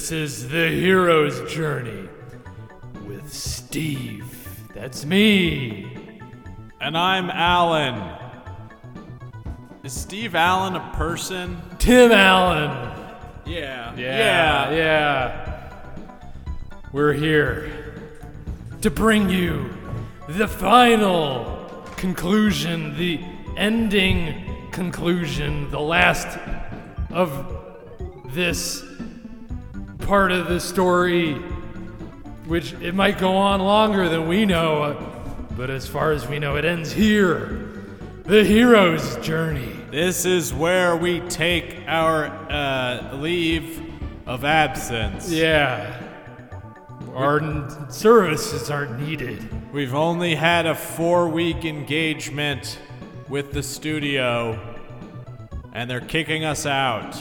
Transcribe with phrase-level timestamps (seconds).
[0.00, 2.08] This is the hero's journey
[3.06, 4.48] with Steve.
[4.74, 5.94] That's me.
[6.80, 8.16] And I'm Allen.
[9.82, 11.60] Is Steve Allen a person?
[11.78, 12.70] Tim Allen.
[13.44, 13.94] Yeah.
[13.94, 15.70] Yeah, yeah.
[16.92, 17.94] We're here
[18.80, 19.68] to bring you
[20.30, 23.20] the final conclusion, the
[23.58, 26.38] ending conclusion, the last
[27.10, 27.54] of
[28.32, 28.89] this
[30.10, 31.34] part of the story,
[32.48, 34.94] which it might go on longer than we know, uh,
[35.56, 37.84] but as far as we know, it ends here.
[38.24, 39.70] The hero's journey.
[39.92, 43.80] This is where we take our uh, leave
[44.26, 45.30] of absence.
[45.30, 46.02] Yeah.
[47.14, 49.72] Our n- services aren't needed.
[49.72, 52.80] We've only had a four week engagement
[53.28, 54.58] with the studio,
[55.72, 57.16] and they're kicking us out.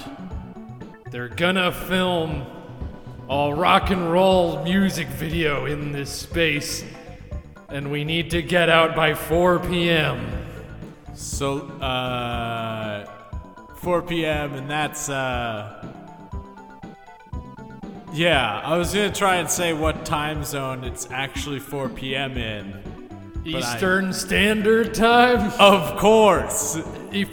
[1.12, 2.48] They're gonna film
[3.29, 6.83] a rock and roll music video in this space,
[7.69, 10.27] and we need to get out by 4 p.m.
[11.13, 13.05] So, uh,
[13.75, 15.86] 4 p.m., and that's, uh,
[18.13, 22.36] yeah, I was gonna try and say what time zone it's actually 4 p.m.
[22.36, 22.81] in.
[23.43, 25.51] But I- Eastern Standard Time?
[25.59, 26.79] Of course!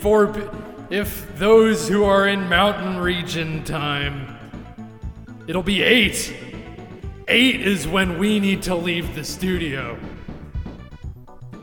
[0.00, 0.50] Four
[0.90, 4.35] if those who are in mountain region time,
[5.46, 6.34] it'll be 8.
[7.28, 9.98] 8 is when we need to leave the studio.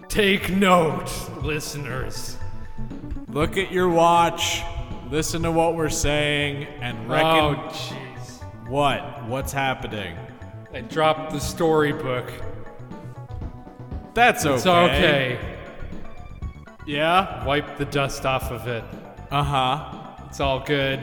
[0.09, 1.09] Take note,
[1.41, 2.37] listeners.
[3.29, 4.61] Look at your watch,
[5.09, 8.67] listen to what we're saying, and reckon Oh, jeez.
[8.69, 9.23] what?
[9.25, 10.15] What's happening?
[10.73, 12.31] I dropped the storybook.
[14.13, 14.55] That's okay.
[14.55, 15.39] It's okay.
[16.85, 17.43] Yeah?
[17.45, 18.83] Wipe the dust off of it.
[19.31, 19.99] Uh huh.
[20.27, 20.99] It's all good.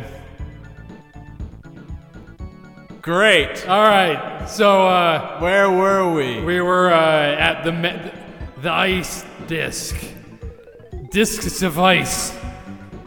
[3.02, 3.66] Great.
[3.66, 4.46] All right.
[4.46, 6.40] So uh, Where were we?
[6.42, 8.10] we were uh, at the me-
[8.60, 9.96] the ice disc,
[11.10, 12.36] discs of ice.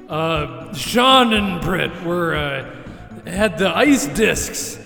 [0.10, 4.80] Uh, Sean and Britt were uh, had the ice discs.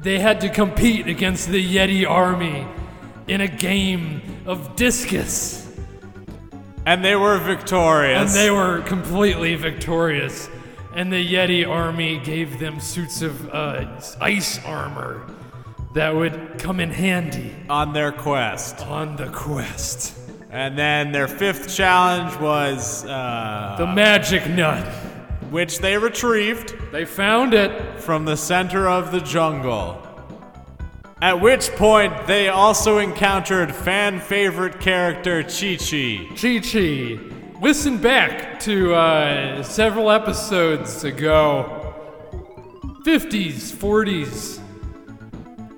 [0.00, 2.66] They had to compete against the Yeti army
[3.28, 5.60] in a game of discus.
[6.86, 8.20] And they were victorious.
[8.20, 10.48] And they were completely victorious.
[10.94, 13.84] And the Yeti army gave them suits of uh,
[14.20, 15.26] ice armor
[15.94, 18.80] that would come in handy on their quest.
[18.86, 20.16] on the quest.
[20.50, 24.86] And then their fifth challenge was, uh, The magic nut.
[25.50, 28.00] which they retrieved They found it.
[28.00, 30.00] from the center of the jungle.
[31.20, 36.28] At which point, they also encountered fan favorite character Chi Chi.
[36.36, 37.33] Chi Chi.
[37.64, 41.94] Listen back to uh, several episodes ago
[43.06, 44.60] 50s, 40s.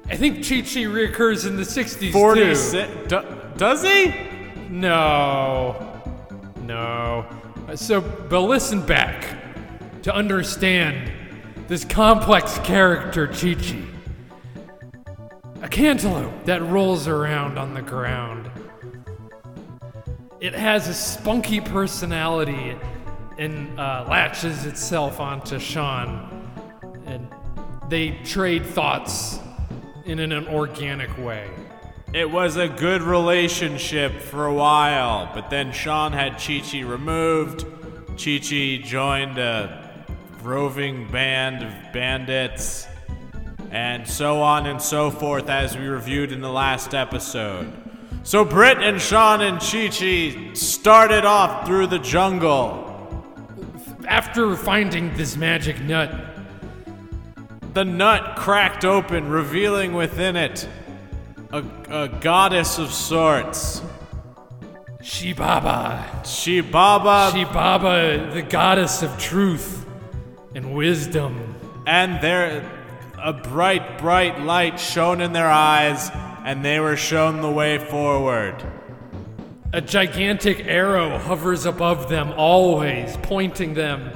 [0.08, 2.00] I think Chi Chi reoccurs in the 60s.
[2.00, 2.10] too.
[2.10, 2.90] 46.
[3.06, 3.22] Do,
[3.56, 4.12] does he?
[4.68, 6.02] No.
[6.62, 7.24] No.
[7.76, 9.36] So, but listen back
[10.02, 11.12] to understand
[11.68, 13.80] this complex character, Chi Chi.
[15.62, 18.50] A cantaloupe that rolls around on the ground.
[20.38, 22.76] It has a spunky personality
[23.38, 26.50] and uh, latches itself onto Sean.
[27.06, 27.28] And
[27.88, 29.38] they trade thoughts
[30.04, 31.48] in an organic way.
[32.12, 37.64] It was a good relationship for a while, but then Sean had Chi Chi removed.
[38.16, 40.04] Chi Chi joined a
[40.42, 42.86] roving band of bandits,
[43.70, 47.85] and so on and so forth, as we reviewed in the last episode.
[48.26, 52.82] So Britt and Sean and Chi Chi started off through the jungle.
[54.08, 56.12] After finding this magic nut,
[57.72, 60.68] The nut cracked open, revealing within it
[61.52, 63.80] a, a goddess of sorts.
[65.00, 66.02] Shibaba.
[66.24, 69.86] Shibaba Shibaba, the goddess of truth
[70.52, 71.54] and wisdom.
[71.86, 72.68] and there
[73.22, 76.10] a bright bright light shone in their eyes
[76.46, 78.54] and they were shown the way forward
[79.72, 84.12] A gigantic arrow hovers above them, always pointing them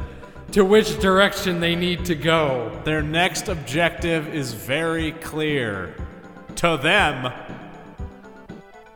[0.53, 2.81] to which direction they need to go.
[2.85, 5.95] their next objective is very clear
[6.55, 7.33] to them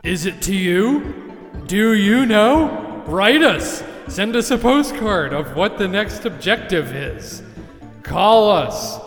[0.01, 1.13] Is it to you?
[1.67, 3.03] Do you know?
[3.05, 3.83] Write us.
[4.07, 7.41] Send us a postcard of what the next objective is.
[8.03, 8.99] Call us.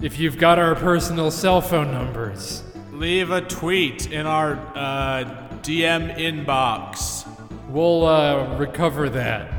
[0.00, 2.62] If you've got our personal cell phone numbers.
[2.92, 5.24] leave a tweet in our uh,
[5.62, 7.26] dm inbox
[7.68, 9.52] We'll uh, recover that.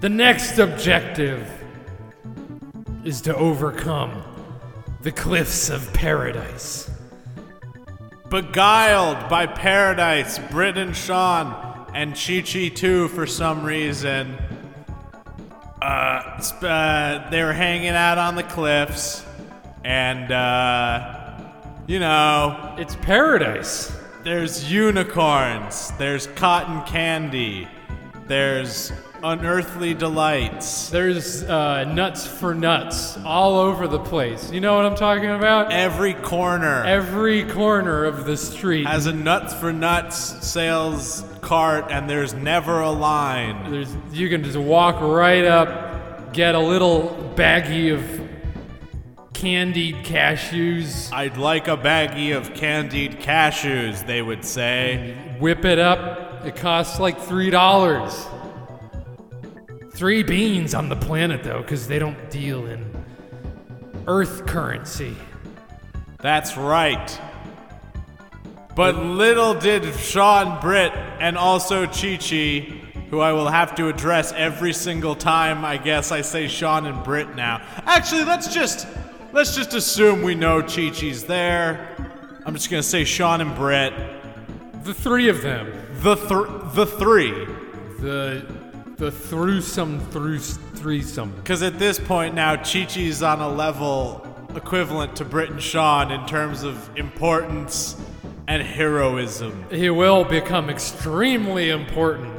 [0.00, 1.50] The next objective
[3.04, 4.22] is to overcome
[5.02, 6.88] the cliffs of paradise.
[8.30, 14.36] Beguiled by paradise, Britt and Sean, and Chi Chi too for some reason.
[15.84, 19.22] Uh, uh, they were hanging out on the cliffs,
[19.84, 21.38] and, uh,
[21.86, 23.94] you know, It's paradise.
[24.22, 25.92] There's unicorns.
[25.98, 27.68] There's cotton candy.
[28.26, 28.92] There's
[29.24, 30.90] unearthly delights.
[30.90, 34.52] There's uh, nuts for nuts all over the place.
[34.52, 35.72] You know what I'm talking about?
[35.72, 38.86] Every corner Every corner of the street.
[38.86, 40.16] has a nuts for nuts
[40.46, 43.70] sales cart, and there's never a line.
[43.70, 48.20] There's you can just walk right up, get a little baggie of
[49.32, 55.14] candied cashews, I'd like a baggie of candied cashews, they would say.
[55.38, 56.44] whip it up.
[56.46, 58.26] It costs like three dollars.
[59.94, 62.84] Three beans on the planet though, because they don't deal in
[64.08, 65.16] Earth currency.
[66.20, 67.20] That's right.
[68.74, 72.66] But little did Sean Britt and also Chi Chi,
[73.08, 77.04] who I will have to address every single time I guess I say Sean and
[77.04, 77.62] Britt now.
[77.86, 78.88] Actually, let's just
[79.32, 81.96] let's just assume we know Chi Chi's there.
[82.44, 83.92] I'm just gonna say Sean and Britt.
[84.82, 85.72] The three of them.
[86.00, 87.30] The th- the three.
[88.00, 88.63] The
[89.04, 91.30] the threesome through threesome.
[91.36, 96.10] Because at this point now, Chi Chi's on a level equivalent to Britt and Sean
[96.10, 98.00] in terms of importance
[98.48, 99.66] and heroism.
[99.70, 102.32] He will become extremely important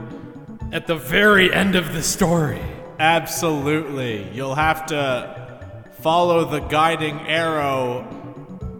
[0.73, 2.63] at the very end of the story.
[2.97, 4.27] Absolutely.
[4.31, 5.59] You'll have to
[5.99, 8.07] follow the guiding arrow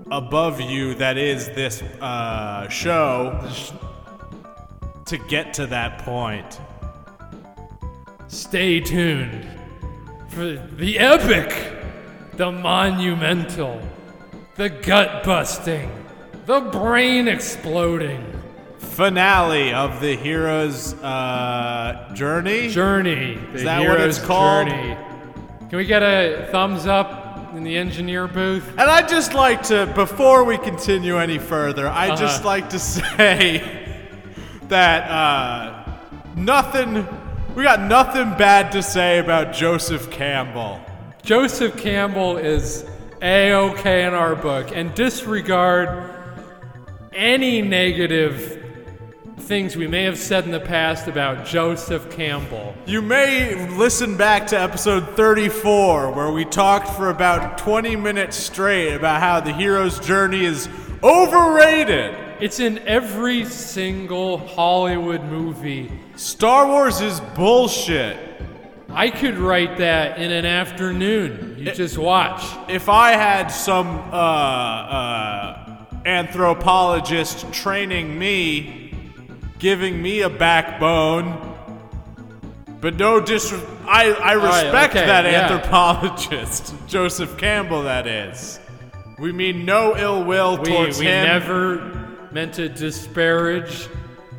[0.10, 3.48] above you that is this uh, show
[5.06, 6.60] to get to that point.
[8.28, 9.46] Stay tuned
[10.30, 10.46] for
[10.78, 11.74] the epic,
[12.34, 13.82] the monumental,
[14.56, 15.90] the gut busting,
[16.46, 18.24] the brain exploding
[18.78, 22.70] Finale of the hero's uh, journey.
[22.70, 23.38] journey.
[23.54, 24.70] The that what it's called?
[24.70, 24.96] Journey.
[25.70, 28.66] Can we get a thumbs up in the engineer booth?
[28.70, 32.22] And I'd just like to, before we continue any further, I'd Uh-huh.
[32.22, 34.08] just like to say
[34.70, 35.92] that uh,
[36.38, 37.06] nothing,
[37.56, 40.80] we got nothing bad to say about Joseph Campbell.
[41.24, 42.86] Joseph Campbell is
[43.22, 46.14] a okay in our book, and disregard
[47.14, 48.62] any negative
[49.38, 52.76] things we may have said in the past about Joseph Campbell.
[52.86, 58.96] You may listen back to episode 34, where we talked for about 20 minutes straight
[58.96, 60.68] about how the hero's journey is
[61.02, 62.25] overrated.
[62.40, 65.90] It's in every single Hollywood movie.
[66.18, 68.18] Star Wars is bullshit.
[68.90, 71.56] I could write that in an afternoon.
[71.58, 72.44] You just watch.
[72.70, 78.94] If I had some uh, uh, anthropologist training me,
[79.60, 81.54] giving me a backbone,
[82.82, 85.54] but no disres- I, I right, respect okay, that yeah.
[85.54, 88.60] anthropologist, Joseph Campbell, that is.
[89.18, 91.24] We mean no ill will We, towards we him.
[91.26, 92.05] never
[92.36, 93.88] meant to disparage.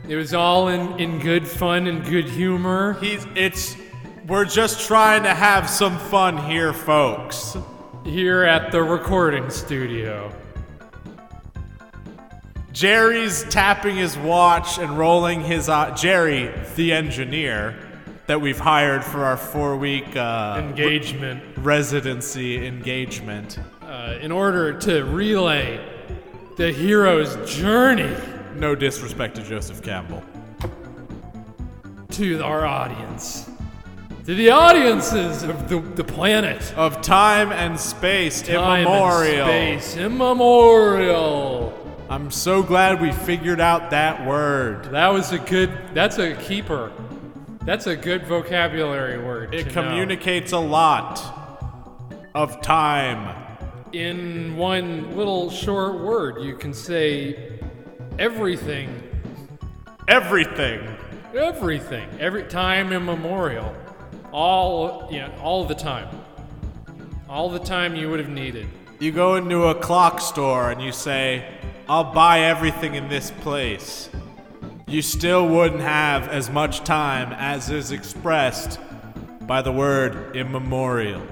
[0.07, 2.99] It was all in, in good fun and good humor.
[3.01, 3.75] He's it's
[4.29, 7.57] we're just trying to have some fun here, folks.
[8.05, 10.31] here at the recording studio.
[12.71, 15.95] Jerry's tapping his watch and rolling his eye.
[15.95, 17.79] Jerry, the engineer
[18.27, 23.59] that we've hired for our four-week uh, Engagement residency engagement.
[23.81, 25.96] uh, in order to relay
[26.57, 28.15] the hero's journey
[28.57, 30.23] No disrespect to Joseph Campbell.
[32.11, 33.49] to our audience,
[34.25, 36.73] to the audiences of the, the planet.
[36.77, 39.47] Of time and space, Time and immemorial.
[39.47, 41.75] space, immemorial.
[42.09, 44.85] I'm so glad we figured out that word.
[44.93, 45.71] That was a good.
[45.93, 46.91] That's a keeper.
[47.63, 49.53] That's a good vocabulary word.
[49.55, 49.83] It to know.
[49.83, 51.21] communicates a lot
[52.35, 53.46] of time.
[53.93, 56.43] In one little short word.
[56.43, 57.59] You can say
[58.19, 59.03] everything,
[60.09, 60.87] Everything.
[61.35, 63.75] everything, every time immemorial,
[64.33, 66.09] all you know, all the time,
[67.29, 68.67] all the time you would have needed.
[68.99, 71.45] You go into a clock store and you say,
[71.89, 74.09] I'll buy everything in this place.
[74.89, 78.79] You still wouldn't have as much time as is expressed
[79.43, 81.23] by the word immemorial.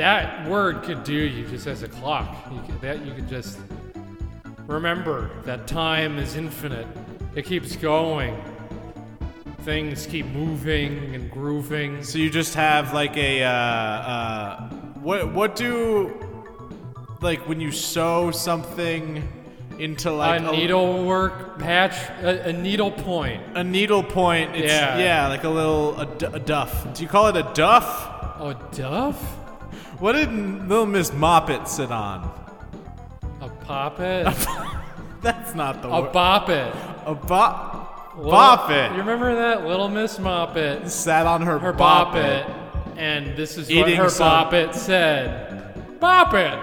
[0.00, 2.34] That word could do you just as a clock.
[2.50, 3.58] You could, that you could just
[4.66, 6.86] remember that time is infinite.
[7.34, 8.34] It keeps going.
[9.60, 12.02] things keep moving and grooving.
[12.02, 14.68] So you just have like a uh, uh,
[15.02, 15.34] what?
[15.34, 16.18] What do
[17.20, 19.22] like when you sew something
[19.78, 23.42] into like a needlework patch, a, a needle point.
[23.54, 24.56] A needle point.
[24.56, 24.96] It's, Yeah.
[24.98, 26.94] yeah, like a little a, a duff.
[26.94, 28.06] Do you call it a duff?
[28.38, 29.36] Oh, duff?
[30.00, 30.32] What did
[30.68, 32.30] Little Miss Moppet sit on?
[33.40, 34.26] A poppet?
[35.22, 35.96] That's not the word.
[35.98, 36.12] a word.
[36.12, 37.02] boppet.
[37.06, 38.14] A bop.
[38.16, 39.66] Little- Bop You remember that?
[39.66, 40.88] Little Miss Moppet.
[40.88, 42.96] Sat on her, Her bop boppet.
[42.96, 46.00] And this is Eating what her some- boppet said.
[46.00, 46.58] Bop it.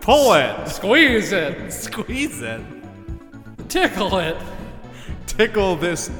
[0.00, 0.68] Pull it.
[0.68, 1.72] Squeeze it.
[1.72, 2.60] Squeeze it.
[3.68, 4.36] Tickle it.
[5.26, 6.10] Tickle this.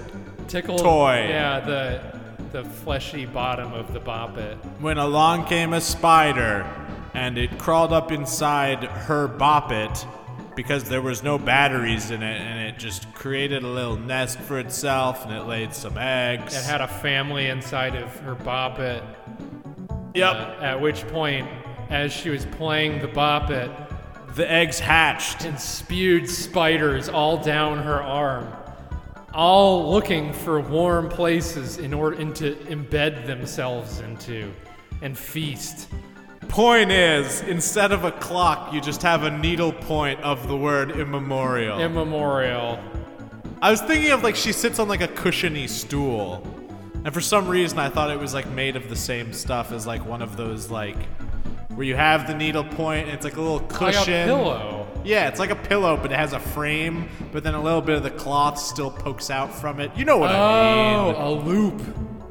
[0.49, 0.79] Tickle.
[0.79, 1.27] Toy.
[1.29, 2.12] Yeah, the
[2.53, 4.57] the fleshy bottom of the boppet.
[4.81, 6.67] When along came a spider,
[7.15, 10.07] and it crawled up inside her boppet
[10.55, 14.59] because there was no batteries in it, and it just created a little nest for
[14.59, 16.55] itself, and it laid some eggs.
[16.55, 19.03] It had a family inside of her boppet.
[20.15, 20.35] yep.
[20.37, 21.49] Uh, at which point,
[21.89, 23.75] as she was playing the boppet,
[24.35, 25.45] the eggs hatched.
[25.45, 28.47] and spewed spiders all down her arm,
[29.35, 34.53] all looking for warm places in order to embed themselves into
[35.01, 35.89] and feast.
[36.49, 40.93] Point is, instead of a clock, you just have a needle point of the word
[40.93, 41.81] immemorial.
[41.81, 42.79] Immemorial.
[43.63, 46.47] I was thinking of like she sits on like a cushiony stool.
[47.05, 49.87] And for some reason I thought it was like made of the same stuff as
[49.87, 50.97] like one of those like
[51.71, 54.13] where you have the needle point and it's like a little cushion.
[54.13, 54.82] Like a pillow.
[55.05, 57.97] Yeah, it's like a pillow, but it has a frame, but then a little bit
[57.97, 59.91] of the cloth still pokes out from it.
[59.97, 61.17] You know what I oh, mean.
[61.19, 61.83] Oh, a loop.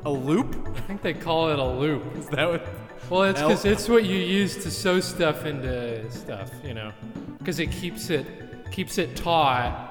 [0.06, 0.68] A loop?
[0.76, 2.04] I think they call it a loop.
[2.18, 2.68] Is that what
[3.10, 6.92] Well, it's because it's what you use to sew stuff into stuff, you know,
[7.38, 8.26] because it keeps it
[8.72, 9.90] keeps it taut,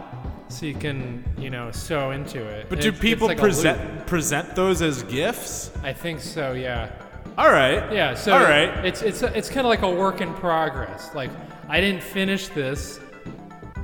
[0.49, 2.69] so you can you know sew into it.
[2.69, 4.07] But do it's people like a present loop.
[4.07, 5.71] present those as gifts?
[5.83, 6.53] I think so.
[6.53, 6.91] Yeah.
[7.39, 7.93] All right.
[7.93, 8.15] Yeah.
[8.15, 8.85] So All right.
[8.85, 11.15] it's it's it's kind of like a work in progress.
[11.15, 11.31] Like
[11.71, 12.99] I didn't finish this,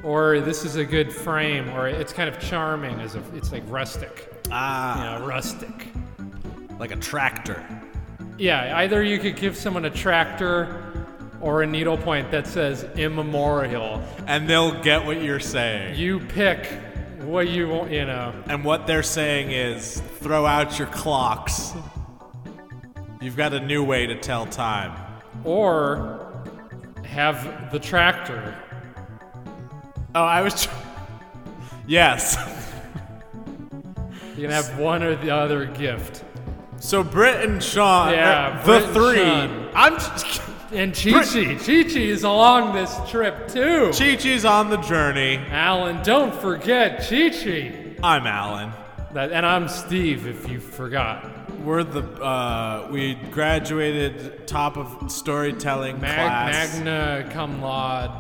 [0.03, 3.63] or this is a good frame, or it's kind of charming as a it's like
[3.69, 4.33] rustic.
[4.51, 5.71] Ah, You know, rustic.
[6.81, 7.65] like a tractor.
[8.39, 10.83] Yeah, either you could give someone a tractor
[11.41, 14.03] or a needlepoint that says immemorial.
[14.27, 15.95] And they'll get what you're saying.
[15.97, 16.67] You pick
[17.21, 18.35] what you want, you know.
[18.49, 21.73] And what they're saying is throw out your clocks.
[23.21, 24.93] You've got a new way to tell time.
[25.45, 26.26] Or
[27.07, 28.55] have the tractor.
[30.15, 30.65] Oh, I was.
[30.65, 30.71] Tr-
[31.87, 32.37] yes.
[34.37, 36.25] You can have one or the other gift.
[36.79, 39.71] So Britt and Sean, Yeah, uh, Britt the and three.
[39.75, 40.43] I'm just.
[40.73, 41.55] And Chi Chi.
[41.55, 43.93] Chi Chi is along this trip too.
[43.97, 45.37] Chi Chi's on the journey.
[45.51, 47.97] Allen, don't forget Chi Chi.
[48.03, 48.73] I'm Allen.
[49.17, 51.27] That, and I'm Steve, if you forgot.
[51.61, 56.75] We're the uh, we graduated top of storytelling Mag- class.
[56.81, 58.11] Magna cum laude.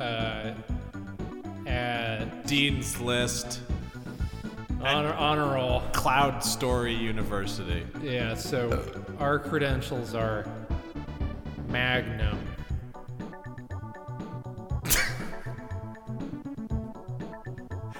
[0.00, 0.54] Uh,
[1.66, 3.60] at Dean's List,
[4.80, 5.82] honor, honor roll.
[5.92, 7.84] Cloud Story University.
[8.02, 10.46] Yeah, so our credentials are
[11.68, 12.38] Magnum.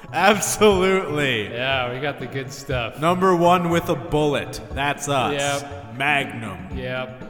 [0.13, 1.49] Absolutely.
[1.51, 3.01] Yeah, we got the good stuff.
[3.01, 4.61] Number one with a bullet.
[4.73, 5.33] That's us.
[5.33, 5.97] Yep.
[5.97, 6.77] Magnum.
[6.77, 7.23] Yep.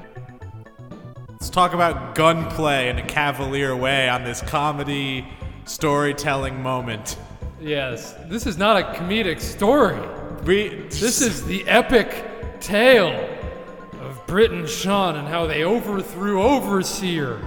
[1.30, 5.26] Let's talk about gunplay in a cavalier way on this comedy
[5.66, 7.18] storytelling moment.
[7.60, 8.14] Yes.
[8.26, 10.00] This is not a comedic story.
[10.44, 13.28] We This is the epic tale
[14.00, 17.40] of Britt and Sean and how they overthrew Overseer,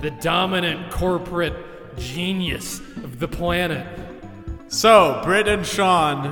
[0.00, 3.86] the dominant corporate genius of the planet.
[4.68, 6.26] So Britt and Sean.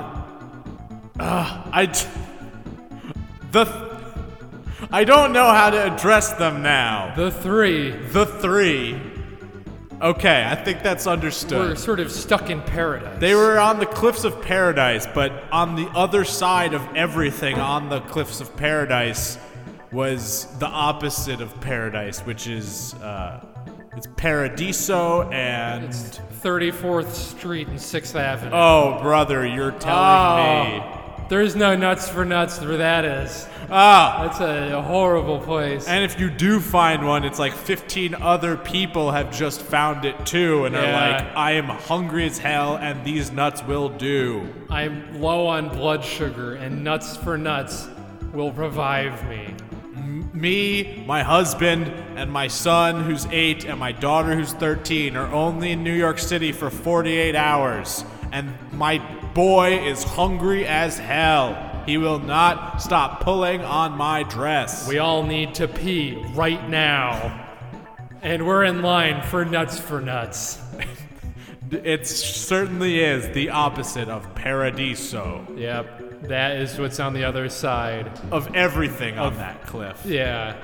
[1.18, 2.08] Uh, I t-
[3.52, 3.66] the
[4.90, 7.14] I don't know how to address them now.
[7.16, 9.00] The three The three.
[10.02, 11.78] Okay, I think that's were understood.
[11.78, 13.18] sort of stuck in paradise.
[13.20, 17.88] They were on the cliffs of paradise, but on the other side of everything on
[17.88, 19.38] the cliffs of paradise
[19.92, 23.40] was the opposite of paradise, which is uh,
[23.96, 28.50] it's paradiso and It's 34th Street and 6th Avenue.
[28.54, 30.84] oh brother, you're telling me
[31.28, 33.48] There's no nuts for nuts where that is.
[33.70, 34.24] ah.
[34.26, 35.88] That's a, horrible place.
[35.88, 40.26] And if you do find one, it's like 15 other people have just found it
[40.26, 44.46] too, and are like, I am hungry as hell, and these nuts will do.
[44.68, 47.88] I'm low on blood sugar, and nuts for nuts
[48.34, 49.54] will revive me.
[50.34, 55.70] Me, my husband, and my son, who's eight, and my daughter, who's 13, are only
[55.70, 58.04] in New York City for 48 hours.
[58.32, 58.98] And my
[59.32, 61.82] boy is hungry as hell.
[61.86, 64.88] He will not stop pulling on my dress.
[64.88, 67.46] We all need to pee right now.
[68.20, 70.60] And we're in line for nuts for nuts.
[71.70, 78.10] It certainly is the opposite of Paradiso, Yep, that is what's on the other side.
[78.30, 80.04] of everything on that cliff.
[80.04, 80.56] Yeah.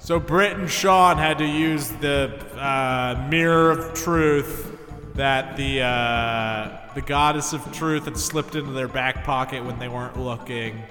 [0.00, 4.70] So Britt and Sean had to use the uh, mirror of truth
[5.14, 9.88] that the uh, the goddess of truth had slipped into their back pocket when they
[9.88, 10.82] weren't looking,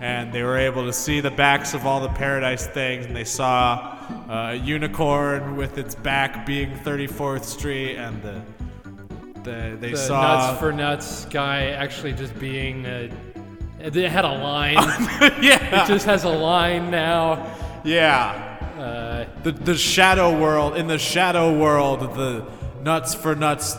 [0.00, 3.24] and they were able to see the backs of all the paradise things, and they
[3.24, 3.96] saw
[4.28, 8.40] uh, a unicorn with its back being 34th Street, and the,
[9.42, 13.10] the they The saw nuts for nuts guy actually just being a.
[13.78, 14.74] It had a line.
[15.42, 17.54] yeah it just has a line now.
[17.84, 22.44] yeah Uh, the the shadow world in the shadow world the
[22.82, 23.76] nuts for nuts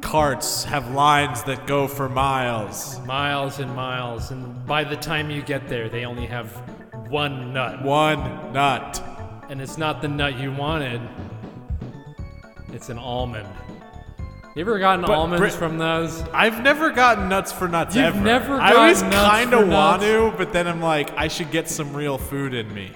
[0.00, 5.42] carts have lines that go for miles miles and miles, and by the time you
[5.42, 6.48] get there, they only have
[7.10, 7.82] one nut.
[7.82, 9.02] one nut
[9.50, 11.00] And it's not the nut you wanted,
[12.72, 13.48] it's an almond.
[14.54, 16.22] You ever gotten But almonds Britt- from those?
[16.34, 18.20] I've never gotten nuts for nuts You've ever.
[18.20, 20.12] never I always gotten nuts kind for of want nuts?
[20.12, 22.92] to, but then I'm like, I should get some real food in me.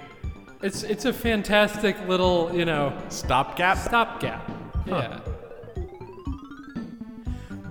[0.63, 3.79] It's it's a fantastic little, you know, Stopgap.
[3.79, 4.51] stopgap.
[4.87, 5.19] Yeah.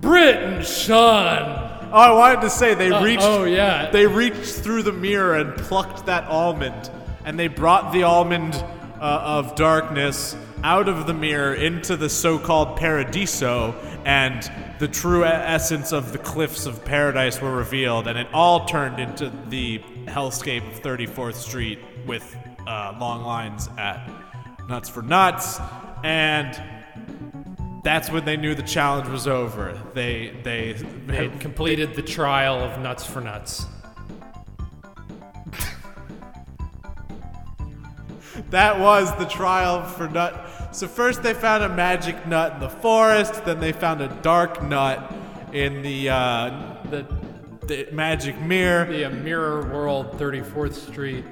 [0.00, 1.88] Britt and Sean.
[1.92, 3.22] Oh, I wanted to say they Uh, reached.
[3.22, 3.90] oh, yeah.
[3.90, 6.90] They reached through the mirror and plucked that almond,
[7.24, 8.54] and they brought the almond
[9.00, 15.92] uh, of darkness out of the mirror into the so-called paradiso, and the true essence
[15.92, 20.80] of the cliffs of paradise were revealed, and it all turned into the hellscape of
[20.82, 24.10] 34th Street with uh, long lines at
[24.68, 25.60] Nuts for Nuts,
[26.02, 26.60] and
[27.82, 29.80] that's when they knew the challenge was over.
[29.94, 30.72] They they
[31.06, 33.66] They completed the trial of nuts for nuts.
[38.50, 40.48] That was the trial for nut.
[40.72, 44.62] So first they found a magic nut in the forest, then they found a dark
[44.62, 45.12] nut
[45.52, 47.06] in the uh, The
[47.66, 48.84] the magic mirror.
[48.84, 51.24] the uh, Mirror World 34th Street.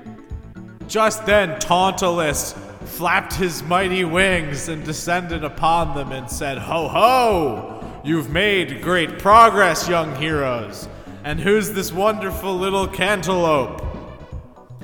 [0.89, 8.01] Just then Tantalus flapped his mighty wings and descended upon them and said, "Ho ho!
[8.05, 10.89] You've made great progress, young heroes.
[11.23, 13.81] And who's this wonderful little cantaloupe?"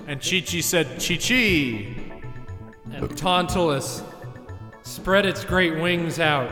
[0.07, 2.00] And Chi Chi said, "Chi Chi."
[3.09, 4.03] Tantalus
[4.83, 6.51] spread its great wings out,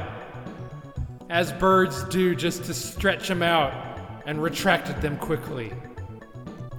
[1.30, 3.72] as birds do just to stretch them out,
[4.26, 5.72] and retracted them quickly,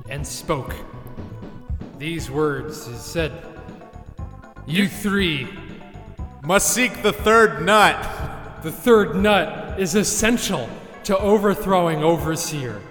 [0.10, 0.75] and spoke.
[1.97, 3.32] These words it said,
[4.65, 5.47] You three,
[6.43, 8.62] Must seek the third nut.
[8.63, 10.69] the third nut is essential
[11.03, 12.82] to overthrowing Overseer.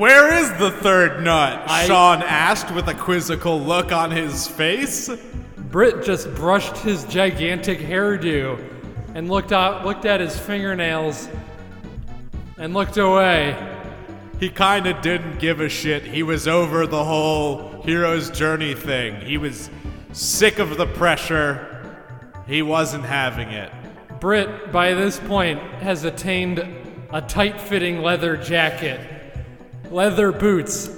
[0.00, 1.62] Where is the third nut?
[1.66, 5.10] I- Sean asked with a quizzical look on his face.
[5.58, 8.58] Britt just brushed his gigantic hairdo
[9.14, 11.28] and looked out, looked at his fingernails
[12.56, 13.54] and looked away.
[14.38, 16.04] He kinda didn't give a shit.
[16.04, 19.16] He was over the whole hero's journey thing.
[19.20, 19.68] He was
[20.12, 21.60] sick of the pressure.
[22.46, 23.70] He wasn't having it.
[24.18, 26.66] Britt, by this point, has attained
[27.12, 28.98] a tight fitting leather jacket,
[29.90, 30.90] leather boots,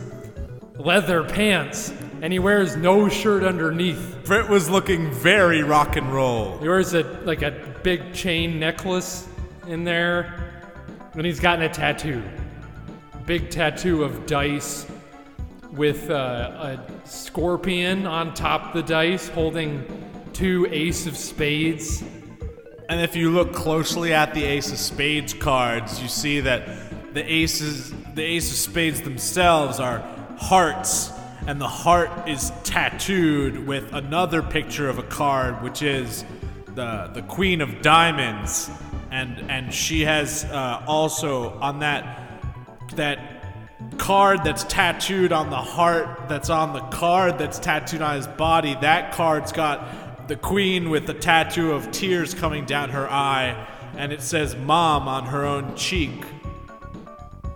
[0.76, 4.18] leather pants, and he wears no shirt underneath.
[4.24, 6.58] Britt was looking very rock and roll.
[6.58, 7.50] He wears a like a
[7.82, 9.26] big chain necklace
[9.66, 10.62] in there,
[11.14, 12.22] and he's gotten a tattoo,
[13.26, 14.86] big tattoo of dice
[15.72, 19.84] with uh, a scorpion on top of the dice, holding
[20.32, 22.04] two ace of spades.
[22.88, 26.81] And if you look closely at the Ace of Spades cards, you see that
[27.14, 29.98] the aces, the Ace of Spades themselves are
[30.38, 31.12] hearts,
[31.46, 36.24] and the heart is tattooed with another picture of a card, which is
[36.74, 38.70] the the Queen of Diamonds,
[39.10, 42.40] and and she has uh, also on that
[42.96, 43.42] that
[43.98, 48.76] card that's tattooed on the heart that's on the card that's tattooed on his body
[48.80, 54.12] that card's got the queen with the tattoo of tears coming down her eye and
[54.12, 56.24] it says mom on her own cheek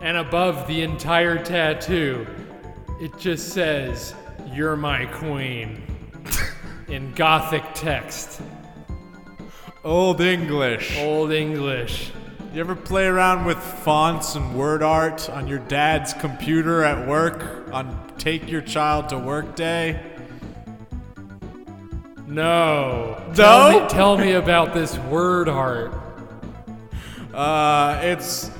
[0.06, 2.28] And above the entire tattoo,
[3.00, 4.14] it just says,
[4.52, 5.82] You're my queen.
[6.88, 8.40] in Gothic text,
[9.82, 12.12] old english Old English.
[12.54, 17.68] you ever play around with fonts and word art on your dad's computer at work
[17.72, 20.00] on take your child to work day
[22.28, 23.20] No.
[23.30, 23.34] No?
[23.34, 25.92] Tell me, tell me about this word art.
[27.34, 28.52] Uh, it's,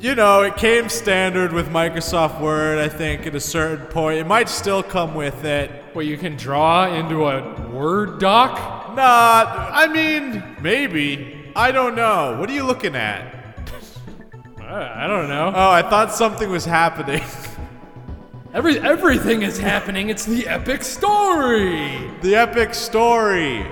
[0.00, 4.18] you know, it came standard with Microsoft Word, I think, at a certain point.
[4.18, 5.70] It might still come with it.
[5.92, 8.96] What you can draw into a Word doc?
[8.96, 11.52] Nah, I mean, maybe.
[11.54, 12.36] I don't know.
[12.40, 13.58] What are you looking at?
[14.62, 15.52] I I don't know.
[15.54, 17.22] Oh, I thought something was happening.
[18.54, 20.08] Every everything is happening.
[20.08, 22.10] It's the epic story.
[22.22, 23.64] the epic story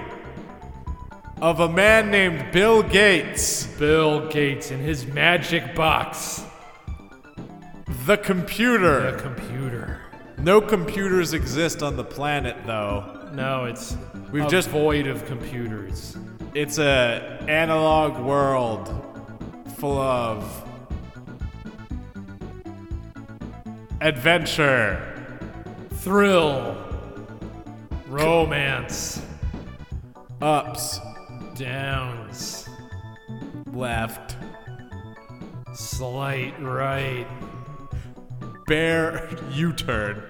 [1.40, 6.44] of a man named Bill Gates, Bill Gates in his magic box.
[8.07, 9.09] the computer.
[9.09, 10.01] A computer.
[10.38, 13.05] No computers exist on the planet, though.
[13.35, 13.96] No, it's
[14.33, 16.16] We've a just- void of computers.
[16.55, 18.88] It's a analog world
[19.77, 20.64] full of
[24.01, 25.01] adventure,
[25.94, 26.77] Thrill.
[28.09, 29.20] Romance.
[30.40, 31.01] ups,
[31.58, 32.68] Downs.
[33.72, 34.36] left,
[35.74, 37.26] Slight right.
[38.66, 40.22] bear U-turn,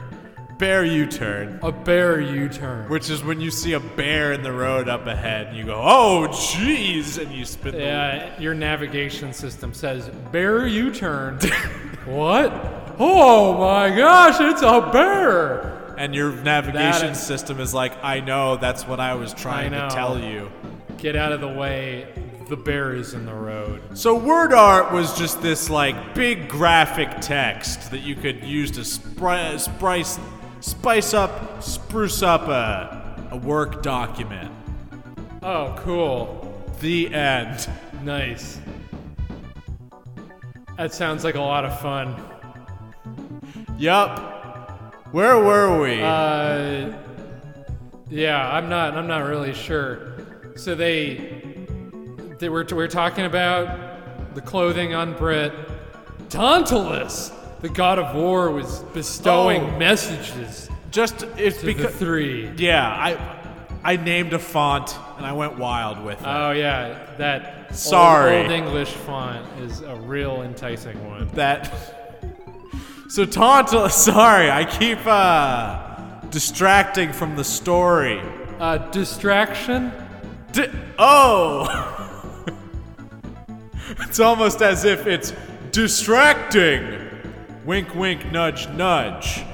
[0.58, 2.88] bear U-turn, A bear U-turn.
[2.88, 5.74] which is when you see a bear in the road up ahead and you go,
[5.82, 11.38] "Oh, jeez," and you spin the Yeah, your navigation system says bear U-turn.
[12.04, 12.52] what?
[12.98, 15.74] Oh my gosh, it's a bear.
[15.96, 19.78] and your navigation That- system is like, "I know, that's what I was trying I
[19.78, 19.94] to know.
[19.94, 20.50] tell you."
[20.98, 22.12] Get out of the way.
[22.48, 23.80] The bear is in the road.
[23.96, 28.80] So word art was just this like big graphic text that you could use to
[28.80, 30.18] spri- spice,
[30.60, 34.50] spice up, spruce up a, a work document.
[35.42, 36.64] Oh, cool.
[36.80, 37.68] The end.
[38.02, 38.60] Nice.
[40.76, 42.16] That sounds like a lot of fun.
[43.78, 44.18] Yup.
[45.12, 46.02] Where were we?
[46.02, 46.92] Uh,
[48.10, 48.94] yeah, I'm not.
[48.94, 50.07] I'm not really sure.
[50.58, 51.40] So they,
[52.40, 52.66] they were.
[52.68, 55.52] We're talking about the clothing on Britt.
[56.28, 59.78] Tantalus, the god of war, was bestowing Oh.
[59.78, 62.50] messages just it's to the because three.
[62.56, 66.26] yeah, I I named a font and I went wild with it.
[66.26, 68.42] Oh yeah, that old- Sorry.
[68.42, 71.28] old, English font is a real enticing one.
[71.34, 71.72] that
[73.08, 73.94] so Tantalus.
[73.94, 78.20] Sorry, I keep uh distracting from the story.
[78.58, 79.92] Uh, distraction.
[80.52, 82.44] Di- oh!
[84.00, 85.32] it's almost as if it's
[85.72, 86.98] distracting.
[87.64, 89.44] Wink, wink, nudge, nudge.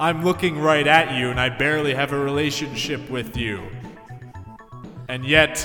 [0.00, 3.68] I'm looking right at you, and I barely have a relationship with you.
[5.08, 5.56] And yet.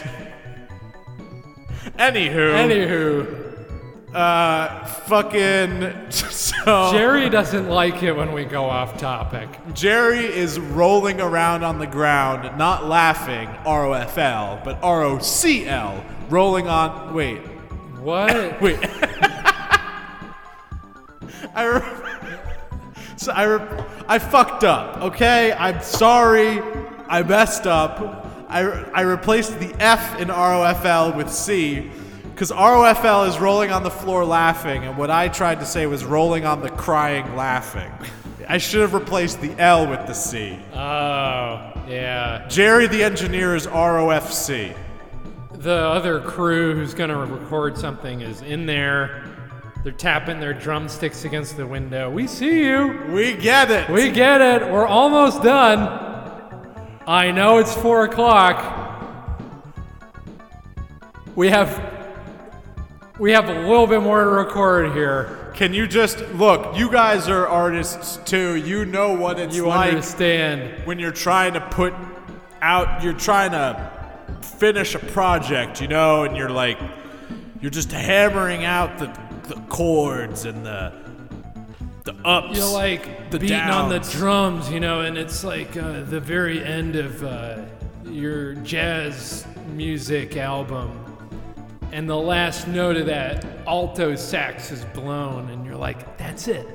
[1.97, 2.53] Anywho.
[2.53, 3.52] Anywho,
[4.13, 5.93] Uh, fucking.
[6.63, 6.91] So.
[6.93, 9.49] Jerry doesn't like it when we go off topic.
[9.73, 17.13] Jerry is rolling around on the ground, not laughing, R-O-F-L, but R-O-C-L, rolling on.
[17.13, 17.39] Wait,
[17.99, 18.61] What?
[18.61, 18.79] wait.
[21.53, 21.65] I.
[21.65, 22.37] Re-
[23.17, 23.43] so I.
[23.43, 25.01] Re- I fucked up.
[25.01, 26.61] Okay, I'm sorry.
[27.09, 28.25] I messed up.
[28.49, 28.59] I.
[28.61, 31.91] Re- I replaced the F in R-O-F-L with C.
[32.43, 36.03] Because R-O-F-L is rolling on the floor laughing, and what I tried to say was
[36.03, 37.89] rolling on the crying laughing.
[38.49, 40.59] I should have replaced the L with the C.
[40.73, 42.45] Oh, yeah.
[42.49, 44.75] Jerry the engineer is ROFC.
[45.53, 49.23] The other crew who's gonna record something is in there.
[49.85, 52.11] They're tapping their drumsticks against the window.
[52.11, 53.05] We see you.
[53.07, 53.89] We get it.
[53.89, 54.69] We get it.
[54.69, 55.79] We're almost done.
[57.07, 58.81] I know it's four o'clock.
[61.37, 61.92] We have
[63.19, 65.51] we have a little bit more to record here.
[65.53, 66.75] Can you just look?
[66.77, 68.55] You guys are artists too.
[68.55, 70.85] You know what it's You like understand?
[70.85, 71.93] when you're trying to put
[72.61, 73.03] out.
[73.03, 73.91] You're trying to
[74.41, 76.79] finish a project, you know, and you're like,
[77.61, 79.07] you're just hammering out the
[79.47, 80.91] the chords and the
[82.05, 82.57] the ups.
[82.57, 84.11] You're like the beating on the downs.
[84.11, 87.61] drums, you know, and it's like uh, the very end of uh,
[88.05, 90.99] your jazz music album.
[91.93, 96.67] And the last note of that alto sax is blown, and you're like, that's it.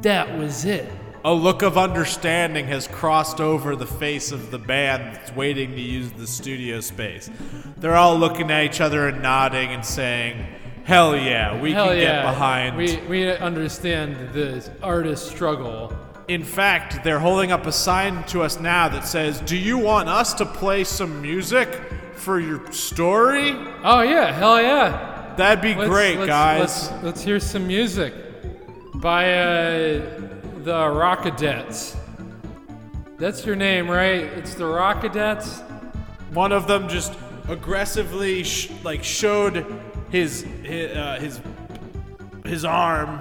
[0.00, 0.90] That was it.
[1.26, 5.80] A look of understanding has crossed over the face of the band that's waiting to
[5.82, 7.28] use the studio space.
[7.76, 10.46] They're all looking at each other and nodding and saying,
[10.84, 12.22] Hell yeah, we Hell can yeah.
[12.22, 12.76] get behind.
[12.78, 15.94] We, we understand the artist struggle.
[16.30, 20.08] In fact, they're holding up a sign to us now that says, Do you want
[20.08, 21.68] us to play some music
[22.14, 23.50] for your story?
[23.82, 25.34] Oh, yeah, hell yeah.
[25.36, 26.60] That'd be Let's- great, let's- guys.
[26.60, 28.14] Let's, let's hear some music
[28.94, 29.98] by uh,
[30.62, 31.96] the Rockadettes.
[33.18, 34.22] That's your name, right?
[34.22, 35.64] It's the Rockadettes?
[36.32, 37.12] One of them just
[37.48, 39.66] aggressively sh- like showed
[40.12, 41.40] his his uh, his,
[42.44, 43.18] his arm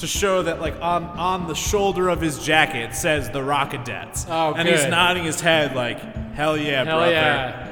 [0.00, 4.26] to show that like on on the shoulder of his jacket says the Rockadettes.
[4.28, 4.90] Oh, and he's good.
[4.90, 6.00] nodding his head like
[6.34, 7.12] hell yeah, Hell brother.
[7.12, 7.66] yeah.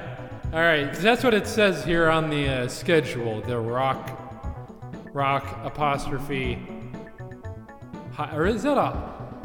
[0.53, 3.43] All right, that's what it says here on the uh, schedule.
[3.43, 4.19] The rock,
[5.13, 6.59] rock apostrophe.
[8.13, 8.91] Hi, or is that a?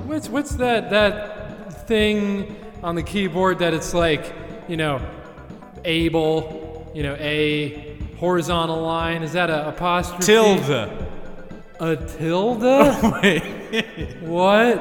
[0.05, 4.34] What's what's that that thing on the keyboard that it's like
[4.69, 5.01] you know,
[5.84, 9.23] able, you know, a horizontal line.
[9.23, 10.23] Is that a apostrophe?
[10.23, 11.03] Tilde.
[11.84, 12.63] A tilde?
[12.63, 13.43] Oh, wait.
[14.21, 14.79] what?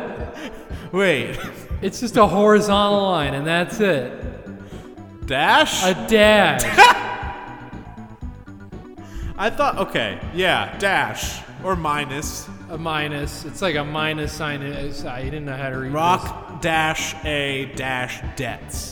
[0.92, 1.36] Wait.
[1.80, 4.12] It's just a horizontal line, and that's it.
[5.26, 5.82] Dash?
[5.82, 6.62] A dash.
[9.36, 12.48] I thought okay, yeah, dash or minus.
[12.70, 13.44] a minus.
[13.44, 14.62] It's like a minus sign.
[14.62, 18.91] I didn't know how to read Rock dash a dash debts.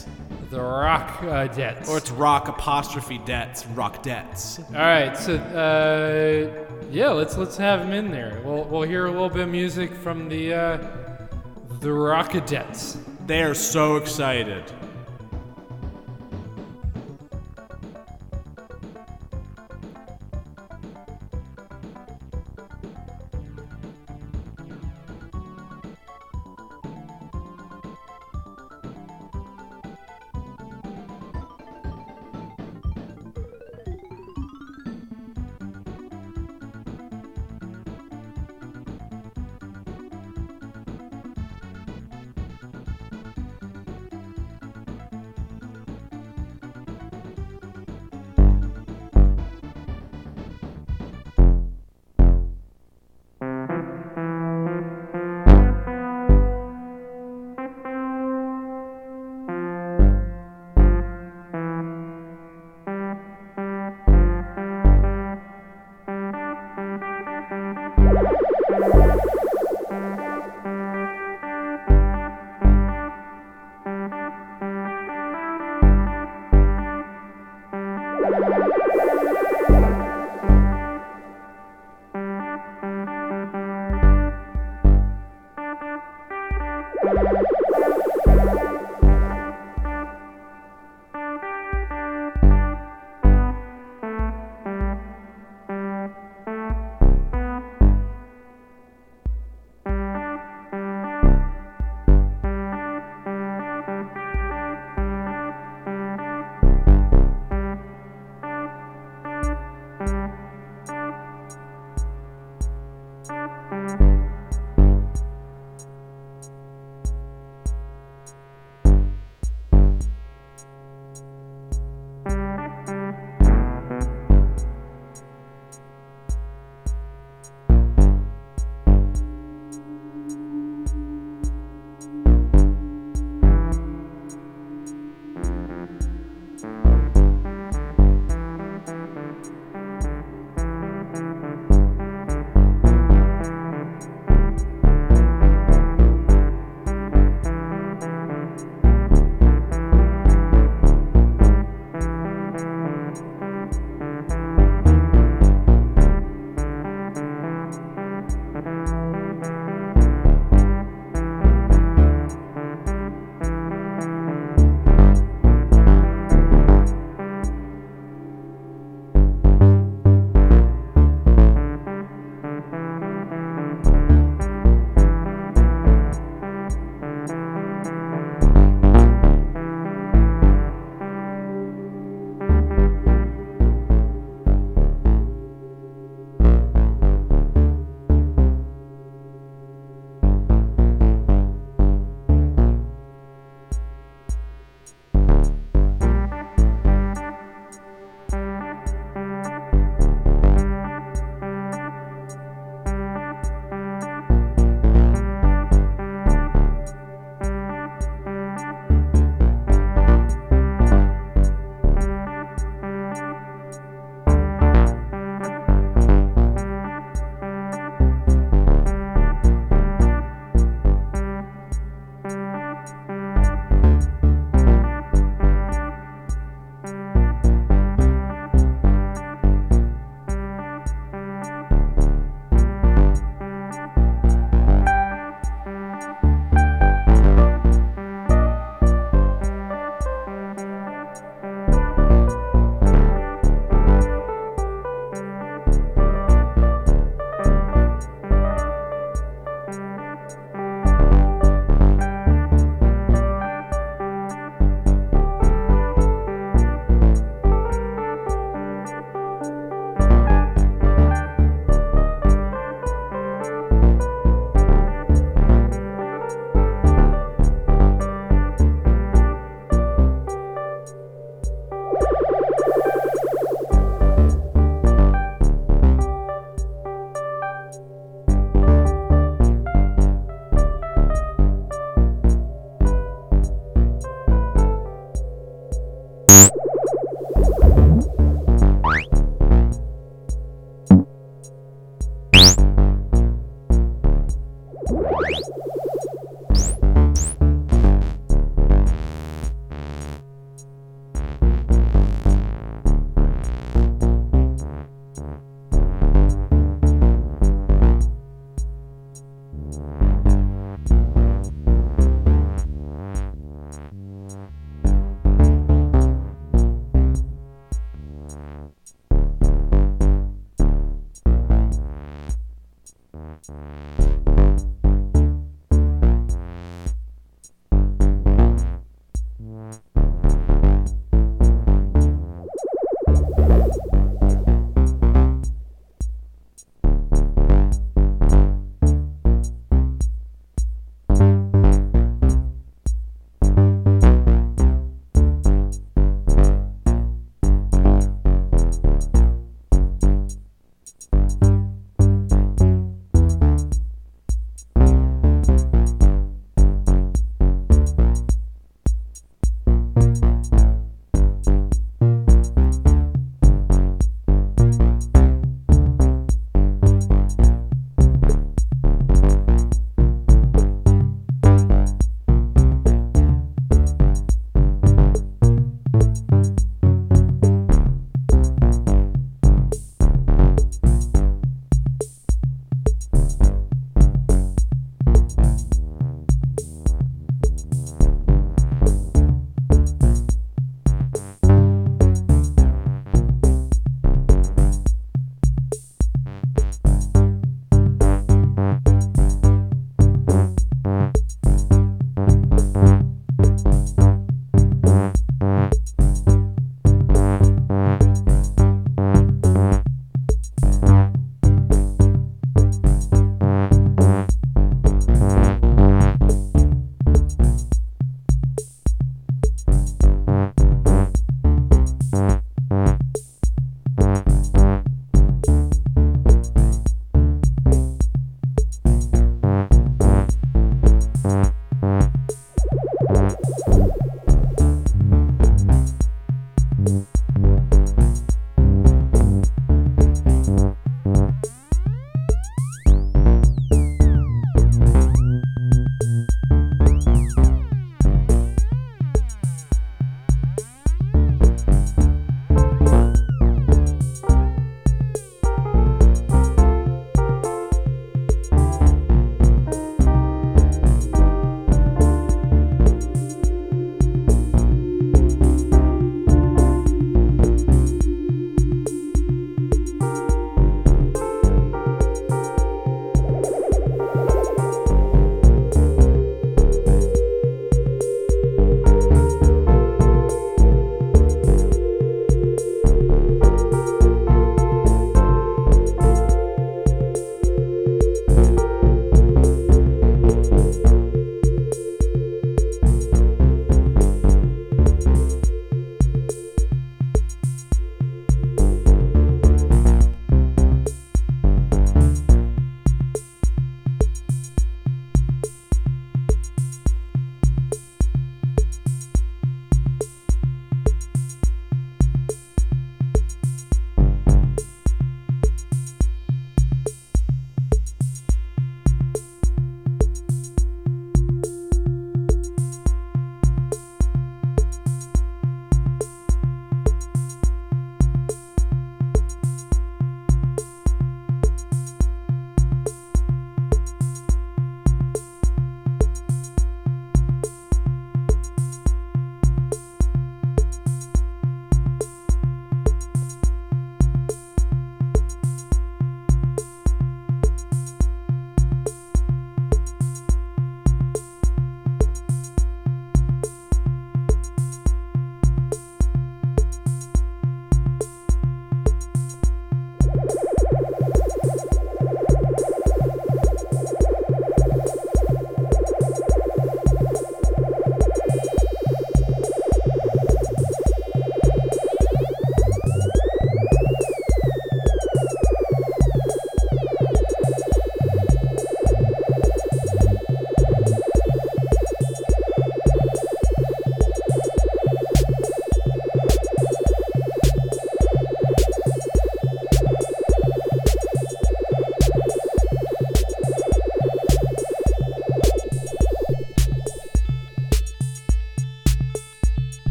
[0.50, 1.88] The rock uh, debts.
[1.88, 4.58] Or it's rock apostrophe debts, rock debts.
[4.58, 8.42] All right, so uh, yeah, let's let's have him in there.
[8.44, 10.76] We'll we'll hear a little bit of music from the uh,
[11.78, 12.98] the Rockadettes.
[13.26, 14.64] They are so excited.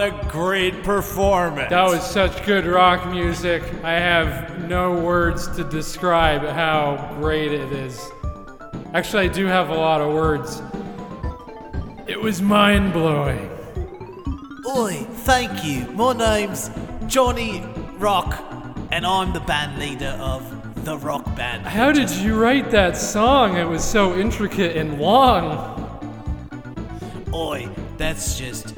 [0.00, 1.68] A great performance.
[1.68, 3.62] That was such good rock music.
[3.84, 8.10] I have no words to describe how great it is.
[8.94, 10.62] Actually, I do have a lot of words.
[12.06, 13.50] It was mind blowing.
[14.74, 15.86] Oi, thank you.
[15.92, 16.70] My name's
[17.06, 17.62] Johnny
[17.98, 18.42] Rock,
[18.90, 21.66] and I'm the band leader of the rock band.
[21.66, 23.56] How did you write that song?
[23.58, 25.76] It was so intricate and long.
[27.34, 27.68] Oi,
[27.98, 28.74] that's just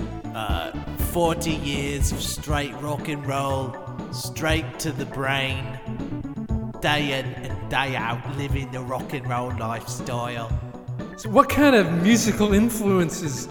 [1.12, 3.76] 40 years of straight rock and roll,
[4.12, 5.62] straight to the brain,
[6.80, 10.50] day in and day out, living the rock and roll lifestyle.
[11.18, 13.46] So, what kind of musical influences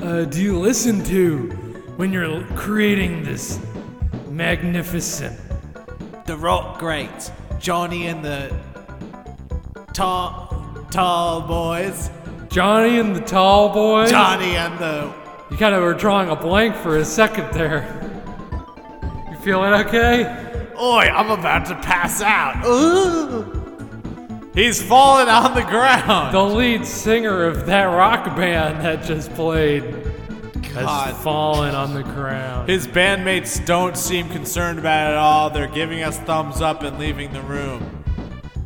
[0.00, 1.50] uh, do you listen to
[1.98, 3.60] when you're creating this
[4.30, 5.38] magnificent?
[6.24, 8.58] The rock greats, Johnny and the
[9.92, 12.10] Tall, tall Boys,
[12.48, 14.10] Johnny and the Tall Boys?
[14.10, 15.21] Johnny and the
[15.52, 17.84] You kind of were drawing a blank for a second there.
[19.30, 20.24] You feeling okay?
[20.80, 22.64] Oi, I'm about to pass out.
[22.64, 24.50] Ooh.
[24.54, 26.34] He's falling on the ground.
[26.34, 29.82] The lead singer of that rock band that just played
[30.72, 31.08] God.
[31.08, 32.70] has fallen on the ground.
[32.70, 35.50] His bandmates don't seem concerned about it at all.
[35.50, 38.02] They're giving us thumbs up and leaving the room.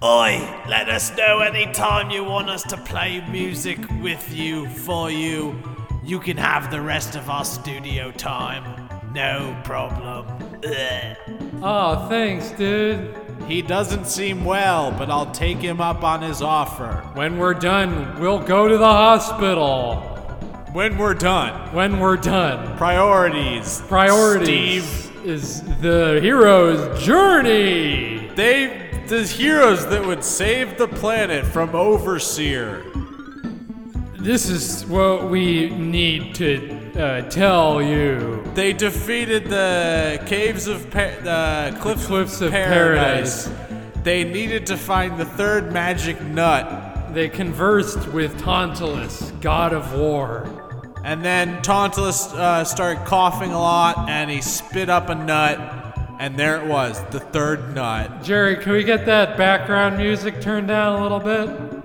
[0.05, 0.39] Oi,
[0.69, 5.61] let us know anytime you want us to play music with you, for you.
[6.07, 8.89] You can have the rest of our studio time.
[9.13, 10.29] No problem.
[10.65, 11.17] Ugh.
[11.61, 13.13] Oh, thanks, dude.
[13.49, 17.03] He doesn't seem well, but I'll take him up on his offer.
[17.15, 19.97] When we're done, we'll go to the hospital.
[20.73, 21.75] When we're done.
[21.75, 22.77] When we're done.
[22.77, 23.81] Priorities.
[23.89, 25.27] Priorities Steve.
[25.27, 28.31] is the hero's journey.
[28.37, 32.85] They the heroes that would save the planet from Overseer.
[34.27, 38.43] This is what we need to uh, tell you.
[38.57, 43.49] They defeated the caves of pa- the cliffs, Cliffs of of paradise.
[44.03, 50.49] They needed to find the third magic nut, They conversed with Tantalus, god of war.
[51.05, 56.37] and then Tantalus uh, started coughing a lot, and he spit up a nut, and
[56.37, 58.25] there it was, the third nut.
[58.25, 61.76] Jerry, can we get that background music turned down a little bit?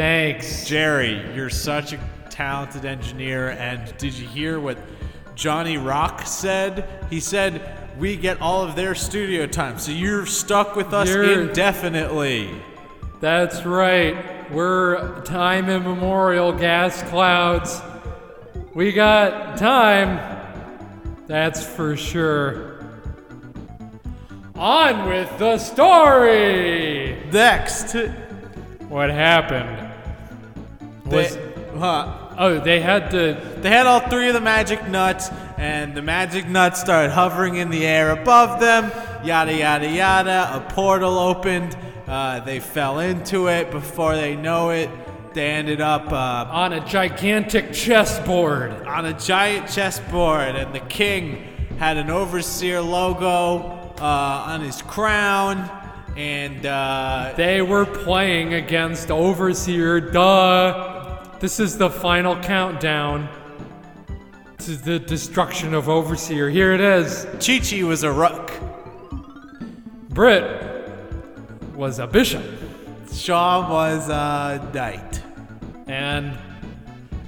[0.00, 0.64] Thanks.
[0.66, 1.98] Jerry, you're such a
[2.30, 4.78] talented engineer, and did you hear what
[5.34, 6.88] Johnny Rock said?
[7.10, 7.60] He said
[7.98, 12.48] we get all of their studio time, so you're stuck with us You're- indefinitely.
[13.20, 14.50] That's right.
[14.50, 17.82] We're time immemorial gas clouds.
[18.74, 20.18] We got time.
[21.26, 22.86] That's for sure.
[24.54, 27.18] On with the story.
[27.30, 27.94] Next,
[28.88, 29.89] What happened?
[31.10, 35.30] Was they, huh, oh they had to they had all three of the magic nuts,
[35.56, 38.90] and the magic nuts started hovering in the air above them.
[39.24, 40.50] Yada yada yada.
[40.54, 41.76] A portal opened.
[42.06, 43.70] Uh, they fell into it.
[43.70, 44.90] Before they know it,
[45.34, 48.72] they ended up uh, on a gigantic chessboard.
[48.86, 51.44] on a giant chessboard, and the king
[51.78, 55.70] had an overseer logo uh, on his crown,
[56.16, 60.00] and uh, They were playing against Overseer.
[60.00, 60.99] Duh.
[61.40, 63.28] This is the final countdown
[64.58, 66.50] to the destruction of Overseer.
[66.50, 67.26] Here it is.
[67.44, 68.52] Chi Chi was a rook.
[70.10, 70.88] Britt
[71.74, 72.44] was a bishop,
[73.10, 75.22] Shaw was a knight.
[75.86, 76.36] and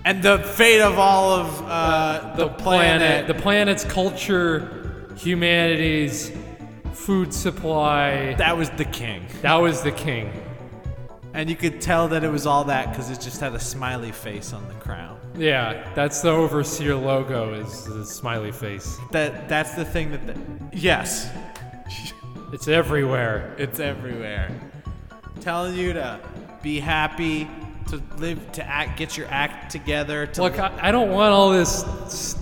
[0.05, 3.26] And the fate of all of uh, the, planet.
[3.28, 6.32] the planet's culture, humanity's
[6.93, 8.34] food supply.
[8.34, 9.24] that was the king.
[9.40, 10.30] That was the king.
[11.34, 14.12] And you could tell that it was all that because it just had a smiley
[14.12, 15.18] face on the crown.
[15.36, 17.54] Yeah, that's the Overseer logo.
[17.54, 18.98] Is the smiley face.
[19.12, 20.26] That that's the thing that.
[20.26, 20.36] The,
[20.76, 21.30] yes,
[22.52, 23.54] It's everywhere.
[23.59, 24.50] it's everywhere.
[25.40, 26.20] Telling you to
[26.62, 27.48] be happy,
[27.88, 30.26] to live, to act, get your act together.
[30.26, 32.36] To Look, I, I don't want all this,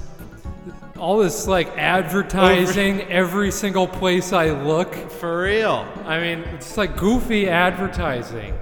[0.98, 4.92] all this like advertising every single place I look.
[5.12, 5.86] for real.
[6.04, 8.52] I mean, it's like goofy advertising.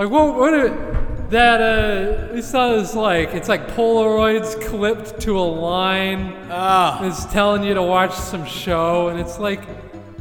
[0.00, 0.34] Like what?
[0.34, 0.54] What?
[0.54, 6.34] It, that uh, this is like it's like Polaroids clipped to a line.
[6.50, 9.60] Oh, It's telling you to watch some show, and it's like,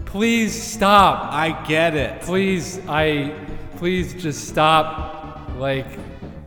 [0.03, 1.31] please stop.
[1.31, 2.21] I get it.
[2.23, 3.33] Please, I,
[3.77, 5.87] please just stop, like,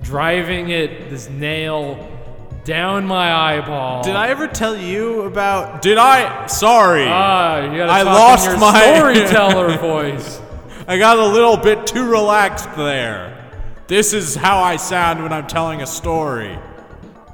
[0.03, 2.07] driving it this nail
[2.67, 4.03] down my eyeball.
[4.03, 5.81] Did I ever tell you about?
[5.81, 6.47] Did I?
[6.49, 7.07] Sorry.
[7.09, 10.39] Ah, you gotta I talk lost in your my- storyteller voice.
[10.93, 13.48] I got a little bit too relaxed there.
[13.86, 16.59] This is how I sound when I'm telling a story.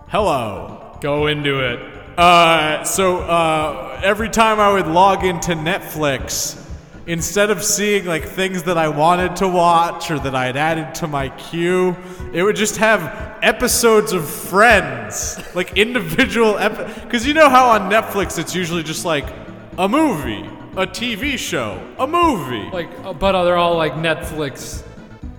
[0.07, 0.97] Hello.
[1.01, 1.81] Go into it.
[2.17, 6.65] Uh, so uh, every time I would log into Netflix,
[7.09, 10.95] instead of seeing like things that I wanted to watch or that I had added
[11.01, 11.97] to my queue,
[12.33, 17.01] it would just have episodes of Friends, like individual episodes.
[17.01, 19.27] Because you know how on Netflix it's usually just like
[19.77, 20.49] a movie,
[20.79, 22.71] a TV show, a movie.
[22.71, 24.83] Like, uh, but they're all like Netflix.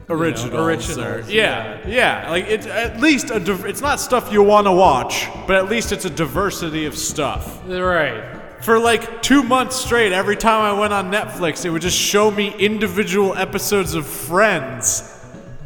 [0.10, 0.54] originals.
[0.54, 0.98] originals,
[1.30, 2.30] or- yeah, yeah.
[2.30, 3.40] Like it's at least a.
[3.40, 6.98] Div- it's not stuff you want to watch, but at least it's a diversity of
[6.98, 7.62] stuff.
[7.68, 8.36] Right.
[8.62, 12.30] For like two months straight, every time I went on Netflix, it would just show
[12.30, 15.16] me individual episodes of Friends,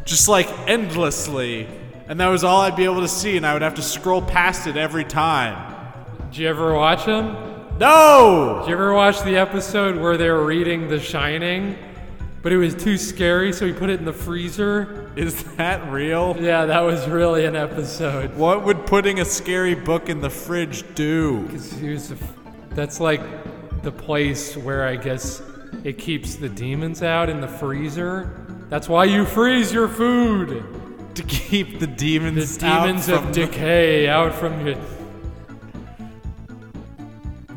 [0.06, 1.68] just like endlessly,
[2.08, 4.22] and that was all I'd be able to see, and I would have to scroll
[4.22, 5.74] past it every time.
[6.30, 7.36] Did you ever watch them?
[7.80, 8.60] No.
[8.62, 11.76] Did you ever watch the episode where they were reading The Shining,
[12.42, 15.12] but it was too scary, so he put it in the freezer?
[15.16, 16.36] Is that real?
[16.40, 18.36] Yeah, that was really an episode.
[18.36, 21.48] What would putting a scary book in the fridge do?
[21.80, 22.34] He was a f-
[22.72, 23.22] that's like
[23.82, 25.42] the place where I guess
[25.84, 28.46] it keeps the demons out in the freezer.
[28.70, 30.64] That's why you freeze your food.
[31.16, 34.76] To keep the The demons, out demons from of the- decay out from you.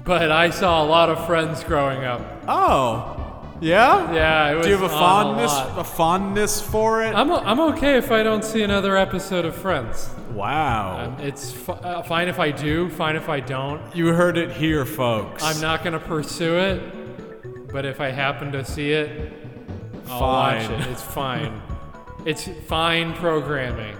[0.07, 2.23] But I saw a lot of friends growing up.
[2.47, 4.13] Oh, yeah.
[4.15, 5.79] Yeah, it was Do you have a fondness, lot.
[5.79, 7.13] a fondness for it?
[7.15, 10.09] I'm, I'm okay if I don't see another episode of Friends.
[10.33, 11.17] wow.
[11.19, 13.81] It's f- uh, fine if I do, fine if I don't.
[13.97, 15.43] you heard it here, folks.
[15.43, 19.33] I'm not going to pursue it, but if I happen to see it,
[20.09, 20.81] I'll watch it.
[20.89, 21.61] It's fine.
[22.25, 23.97] it's fine programming.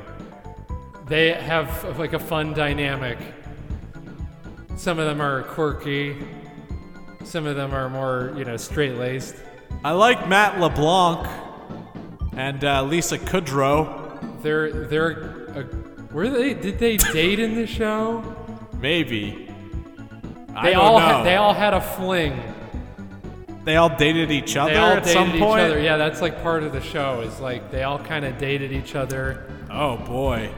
[1.09, 3.19] They have like a fun dynamic.
[4.77, 6.17] Some of them are quirky.
[7.25, 9.35] Some of them are more, you know, straight-laced.
[9.85, 11.27] I like Matt LeBlanc
[12.37, 14.43] and uh, Lisa Kudrow.
[14.43, 15.65] They're they're uh,
[16.13, 18.23] were they did they date in the show?
[18.81, 19.49] Maybe.
[20.55, 21.05] I They don't all know.
[21.07, 22.41] ha- they all had a fling.
[23.65, 25.61] They all dated each other They all at dated some each point.
[25.63, 25.81] other.
[25.81, 27.23] Yeah, that's like part of the show.
[27.23, 29.51] Is like they all kind of dated each other.
[29.71, 30.51] Oh boy.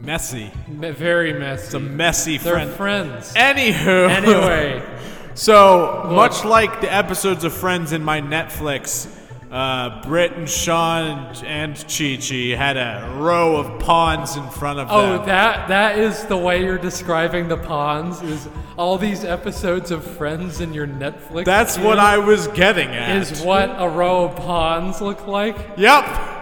[0.00, 0.50] Messy.
[0.68, 1.64] Me- very messy.
[1.64, 2.70] It's a messy They're friend.
[2.72, 3.32] friends.
[3.34, 4.10] Anywho.
[4.10, 4.82] Anyway,
[5.34, 9.06] So, much like the episodes of Friends in my Netflix,
[9.50, 14.88] uh, Britt and Sean and Chi Chi had a row of pawns in front of
[14.88, 14.96] them.
[14.96, 18.22] oh, that that is the way you're describing the pawns.
[18.22, 18.48] Is
[18.78, 21.44] all these episodes of Friends in your Netflix?
[21.44, 23.16] That's what I was getting at.
[23.18, 25.56] is what a row of pawns look like.
[25.76, 26.35] Yep.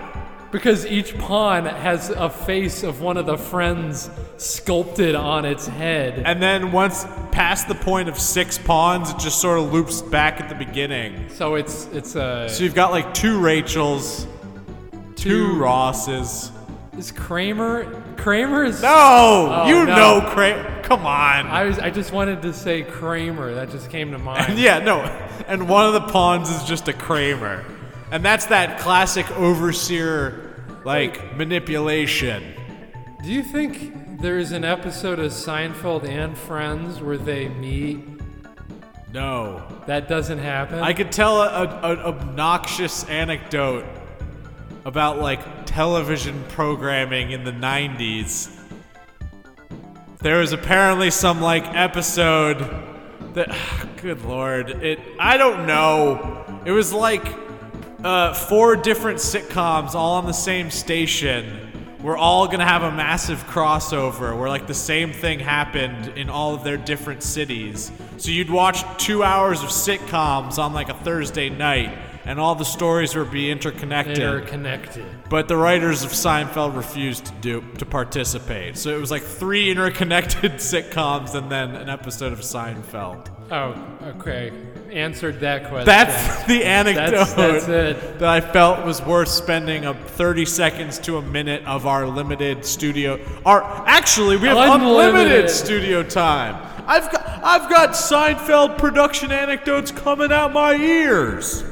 [0.54, 6.22] Because each pawn has a face of one of the friends sculpted on its head.
[6.24, 10.40] And then once past the point of six pawns, it just sort of loops back
[10.40, 11.28] at the beginning.
[11.28, 14.28] So it's it's a So you've got like two Rachels,
[15.16, 16.52] two, Two- Rosses.
[16.96, 18.88] is Kramer Kramer is No,
[19.50, 20.20] oh, you no.
[20.20, 20.82] know, Kramer.
[20.84, 21.48] come on.
[21.48, 23.54] I was I just wanted to say Kramer.
[23.54, 24.56] That just came to mind.
[24.66, 25.00] yeah, no,
[25.48, 27.64] and one of the pawns is just a Kramer,
[28.14, 30.54] and that's that classic overseer
[30.84, 32.54] like manipulation.
[33.24, 38.06] Do you think there's an episode of Seinfeld and Friends where they meet?
[39.12, 40.78] No, That doesn't happen.
[40.78, 43.84] I could tell an obnoxious anecdote
[44.84, 48.60] about like television programming in the 90s.
[50.20, 52.58] There was apparently some like episode
[53.34, 53.56] that
[53.96, 56.62] good lord, it I don't know.
[56.64, 57.43] It was like
[58.04, 61.96] uh, four different sitcoms all on the same station.
[62.02, 66.54] We're all gonna have a massive crossover where like the same thing happened in all
[66.54, 67.90] of their different cities.
[68.18, 72.64] So you'd watch two hours of sitcoms on like a Thursday night, and all the
[72.64, 74.16] stories would be interconnected.
[74.16, 75.06] They're connected.
[75.30, 78.76] But the writers of Seinfeld refused to do to participate.
[78.76, 83.30] So it was like three interconnected sitcoms and then an episode of Seinfeld.
[83.50, 83.74] Oh,
[84.18, 84.52] okay.
[84.94, 85.86] Answered that question.
[85.86, 88.18] That's the anecdote That's- that's it.
[88.20, 92.64] that I felt was worth spending a 30 seconds to a minute of our limited
[92.64, 93.18] studio.
[93.44, 95.50] Our actually we have unlimited, Unlimited.
[95.50, 96.54] studio time.
[96.86, 101.64] I've got I've got Seinfeld production anecdotes coming out my ears.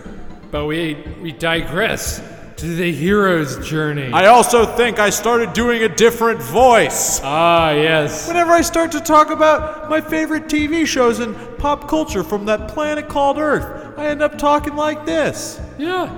[0.50, 2.20] But we we digress
[2.62, 4.12] to the hero's journey.
[4.12, 7.20] I also think I started doing a different voice.
[7.24, 8.28] ah, yes.
[8.28, 12.68] Whenever I start to talk about my favorite TV shows and pop culture from that
[12.68, 15.60] planet called Earth, I end up talking like this.
[15.76, 16.08] Yeah.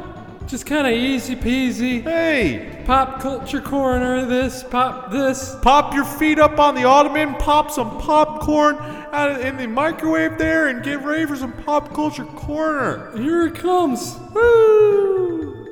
[0.47, 2.03] Just kind of easy peasy.
[2.03, 4.27] Hey, Pop culture corner.
[4.27, 5.57] This pop this.
[5.63, 10.69] pop your feet up on the ottoman, pop some popcorn out in the microwave there,
[10.69, 13.17] and get ready for some pop culture corner.
[13.17, 14.19] Here it comes.
[14.35, 15.64] Woo!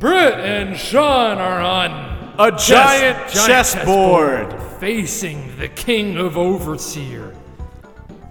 [0.00, 1.90] Britt and Sean are on
[2.38, 4.50] A giant, chess- chessboard.
[4.80, 7.34] facing the king of Overseer.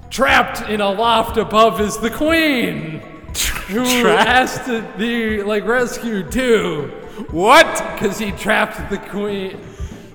[0.10, 3.00] Trapped in a loft above is the queen,
[3.68, 4.28] who Trapped?
[4.28, 6.88] has to be like rescued too,
[7.30, 7.68] What?
[7.94, 9.60] because he trapped the queen.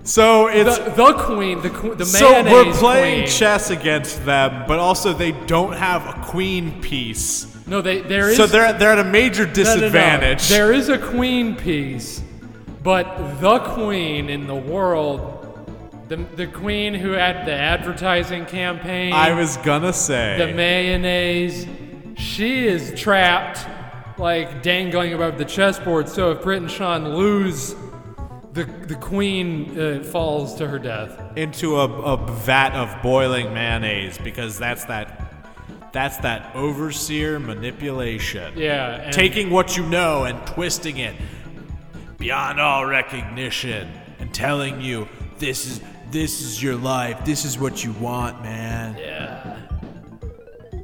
[0.03, 3.31] So it's The, queen, the queen, the que- the so mayonnaise we're playing queen.
[3.33, 7.54] chess against them, but also they don't have a queen piece.
[7.67, 9.55] No, they there is So they're they're at a major No, no, no.
[9.55, 10.49] disadvantage.
[10.49, 12.23] There is a queen piece,
[12.83, 15.31] but the queen in the world,
[16.09, 20.37] the, the queen who had the advertising campaign, I was gonna say.
[20.39, 21.67] the mayonnaise,
[22.17, 23.67] she is trapped,
[24.19, 26.09] like dangling above the chessboard.
[26.09, 27.75] So if Britt and Sean lose,
[28.53, 31.19] the the queen uh, falls to her death.
[31.37, 35.24] into a, a vat of boiling mayonnaise because that's that
[35.95, 38.53] that's that overseer manipulation.
[38.59, 41.15] Yeah, Taking what you know and twisting it
[42.19, 43.89] beyond all recognition
[44.19, 45.09] and telling you
[45.39, 45.81] this is
[46.11, 47.25] this is your life.
[47.25, 48.97] This is what you want, man.
[48.99, 49.57] Yeah.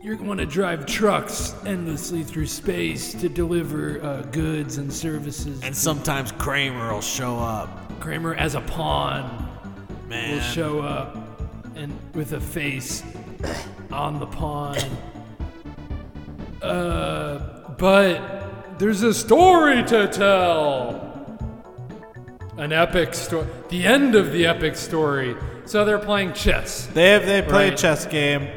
[0.00, 5.60] You're going to drive trucks endlessly through space to deliver uh, goods and services.
[5.62, 8.00] And sometimes Kramer will show up.
[8.00, 9.48] Kramer as a pawn
[10.08, 11.16] will show up
[11.74, 13.02] and with a face
[13.92, 14.76] on the pawn.
[16.62, 17.38] Uh,
[17.78, 21.06] but there's a story to tell.
[22.56, 23.46] An epic story.
[23.70, 25.34] The end of the epic story.
[25.64, 26.86] So they're playing chess.
[26.86, 27.72] They have they play Right.
[27.72, 28.48] a chess game.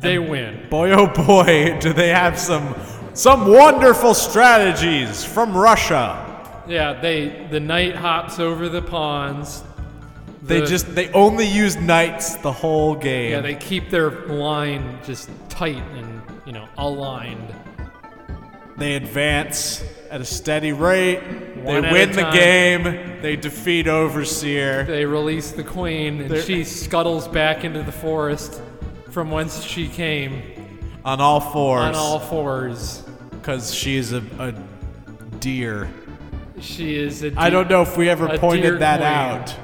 [0.00, 0.66] They win.
[0.70, 2.74] Boy oh boy, do they have some
[3.12, 6.22] some wonderful strategies from Russia.
[6.66, 9.62] Yeah, they the knight hops over the pawns.
[10.46, 13.32] They The- just they only use knights the whole game.
[13.32, 17.52] Yeah, they keep their line just tight and you know aligned.
[18.76, 21.20] They advance at a steady rate.
[21.62, 23.20] One they win the game.
[23.22, 24.84] They defeat Overseer.
[24.84, 28.60] They release the queen, and They're- she scuttles back into the forest
[29.10, 30.42] from whence she came
[31.04, 31.82] on all fours.
[31.86, 33.02] on all fours.
[33.30, 34.52] Because she's a, a
[35.40, 35.88] deer.
[36.60, 37.32] She is a.
[37.36, 39.08] I don't know if we ever pointed that queen.
[39.08, 39.54] out,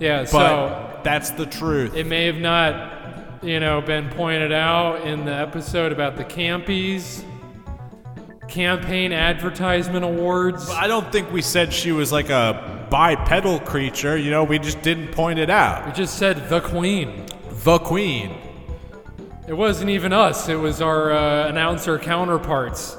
[0.00, 1.94] Yeah, but so that's the truth.
[1.94, 7.24] it may have not, you know, been pointed out in the episode about the Campies
[8.48, 10.68] campaign advertisement awards.
[10.70, 14.16] I don't think we said she was like a bipedal creature.
[14.16, 15.86] You know, we just didn't point it out.
[15.86, 17.26] We just said the queen.
[17.62, 18.36] The queen.
[19.46, 20.48] It wasn't even us.
[20.48, 22.96] It was our uh, announcer counterparts.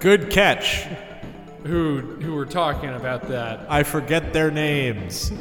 [0.00, 0.84] Good catch.
[1.64, 3.66] who who were talking about that.
[3.68, 5.32] I forget their names.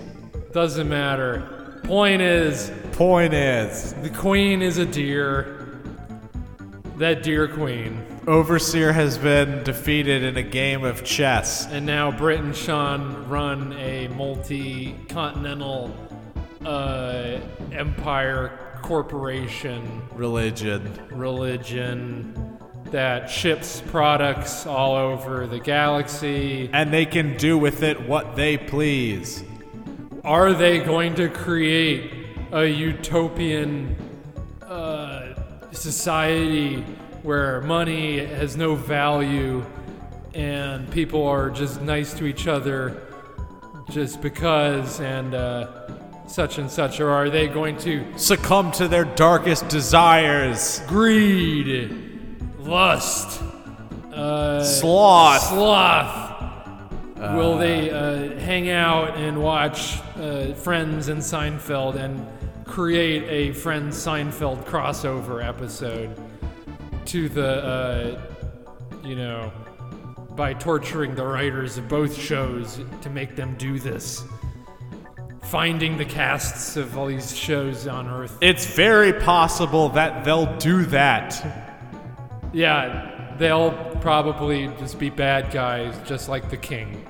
[0.53, 1.81] Doesn't matter.
[1.83, 5.81] Point is, Point is, the queen is a deer.
[6.97, 8.05] That deer queen.
[8.27, 11.65] Overseer has been defeated in a game of chess.
[11.65, 15.91] And now Britt and Sean run a multi-continental
[16.63, 17.39] uh,
[17.71, 20.99] empire corporation Religion.
[21.09, 22.59] religion
[22.91, 26.69] that ships products all over the galaxy.
[26.71, 29.43] And they can do with it what they please.
[30.23, 32.13] Are they going to create
[32.53, 33.93] a utopian
[34.61, 35.35] uh,
[35.73, 36.77] society
[37.23, 39.65] where money has no value
[40.33, 43.01] and people are just nice to each other
[43.91, 45.89] just because and uh,
[46.25, 47.01] such and such?
[47.01, 50.79] Or are they going to Succumb to their darkest desires.
[50.87, 51.99] greed,
[52.59, 53.41] lust,
[54.13, 55.41] uh, Sloth.
[55.49, 56.22] sloth?
[57.31, 62.27] Will they uh, hang out and watch uh, Friends and Seinfeld and
[62.65, 66.19] create a Friends Seinfeld crossover episode
[67.05, 68.21] to the, uh,
[69.05, 69.51] you know,
[70.31, 74.23] by torturing the writers of both shows to make them do this?
[75.43, 78.37] Finding the casts of all these shows on Earth.
[78.41, 81.71] It's very possible that they'll do that.
[82.51, 87.05] Yeah, they'll probably just be bad guys, just like the king.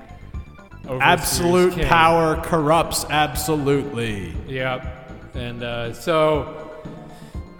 [0.87, 1.87] Absolute king.
[1.87, 4.33] power corrupts absolutely.
[4.47, 5.35] Yep.
[5.35, 6.71] And uh, so,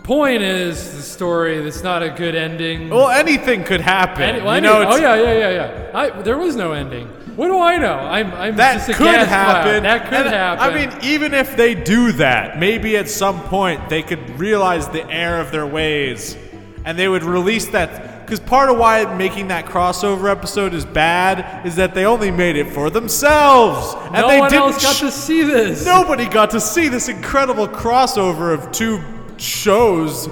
[0.04, 1.62] point is the story.
[1.62, 2.90] That's not a good ending.
[2.90, 4.24] Well, anything could happen.
[4.24, 5.92] Any- well, you know, oh yeah, yeah, yeah, yeah.
[5.98, 7.08] I, there was no ending.
[7.36, 7.96] What do I know?
[7.96, 9.66] I'm, I'm that just a could gas cloud.
[9.66, 9.84] happen.
[9.84, 10.64] That could And, happen.
[10.64, 15.10] I mean, even if they do that, maybe at some point they could realize the
[15.10, 16.38] error of their ways,
[16.86, 18.13] and they would release that.
[18.26, 22.56] Because part of why making that crossover episode is bad is that they only made
[22.56, 24.64] it for themselves, and no they one didn't.
[24.64, 25.86] else got sh- to see this.
[25.86, 29.02] Nobody got to see this incredible crossover of two
[29.38, 30.30] shows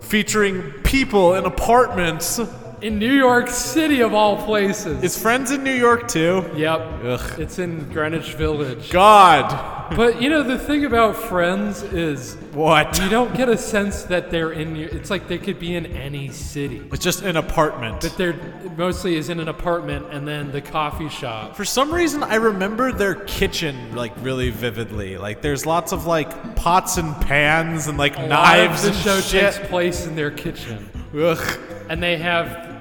[0.00, 2.40] featuring people in apartments.
[2.84, 5.02] In New York City, of all places.
[5.02, 6.44] Is Friends in New York too?
[6.54, 6.80] yep.
[7.02, 7.40] Ugh.
[7.40, 8.90] It's in Greenwich Village.
[8.90, 9.96] God.
[9.96, 12.98] But you know the thing about Friends is What?
[13.00, 14.76] you don't get a sense that they're in.
[14.76, 16.82] your- It's like they could be in any city.
[16.92, 18.02] It's just an apartment.
[18.02, 18.36] But they're
[18.76, 21.56] mostly is in an apartment and then the coffee shop.
[21.56, 25.16] For some reason, I remember their kitchen like really vividly.
[25.16, 28.96] Like, there's lots of like pots and pans and like A lot knives of the
[28.98, 29.54] and show shit.
[29.54, 30.86] takes place in their kitchen,
[31.18, 31.58] Ugh.
[31.88, 32.72] and they have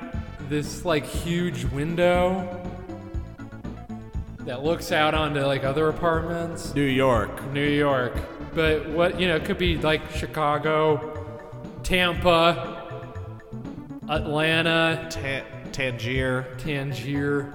[0.50, 2.62] this like huge window
[4.40, 6.74] that looks out onto like other apartments.
[6.76, 7.52] New York.
[7.52, 8.14] New York.
[8.54, 11.26] But what, you know, it could be like Chicago,
[11.84, 12.80] Tampa,
[14.10, 16.56] Atlanta, Ta- Tangier.
[16.58, 17.54] Tangier.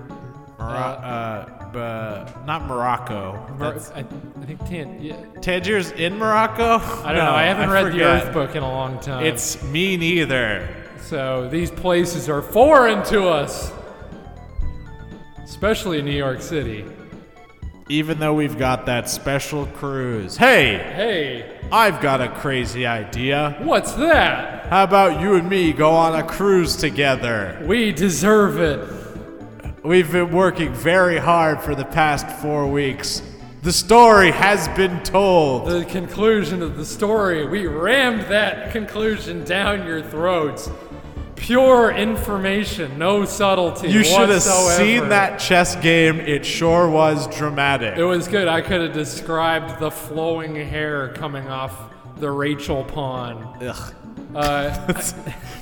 [0.59, 3.39] Moro- uh, uh, not Morocco.
[3.59, 5.01] That's- I, I think Tan.
[5.01, 5.17] Yeah.
[5.41, 6.79] Tangier's in Morocco?
[7.05, 7.31] I don't know.
[7.33, 8.03] I haven't read the.
[8.03, 9.25] Earth book in a long time.
[9.25, 10.69] It's me neither.
[11.01, 13.73] So these places are foreign to us,
[15.45, 16.85] especially New York City.
[17.91, 20.37] Even though we've got that special cruise.
[20.37, 23.57] Hey, Hey, I've got a crazy idea.
[23.63, 24.67] what's that?
[24.67, 27.59] How about you and me go on a cruise together?
[27.67, 28.87] We deserve it.
[29.83, 33.23] We've been working very hard for the past four weeks.
[33.63, 35.67] The story has been told.
[35.67, 37.47] The conclusion of the story.
[37.49, 40.71] We rammed that conclusion down your throats.
[41.39, 43.89] Pure information, no subtlety.
[43.89, 46.21] You should have seen that chess game.
[46.21, 47.97] It sure was dramatic.
[47.97, 48.49] It was good.
[48.49, 51.75] I could have described the flowing hair coming off
[52.17, 53.57] the Rachel pawn.
[53.63, 53.95] Ugh.
[54.35, 54.93] Uh,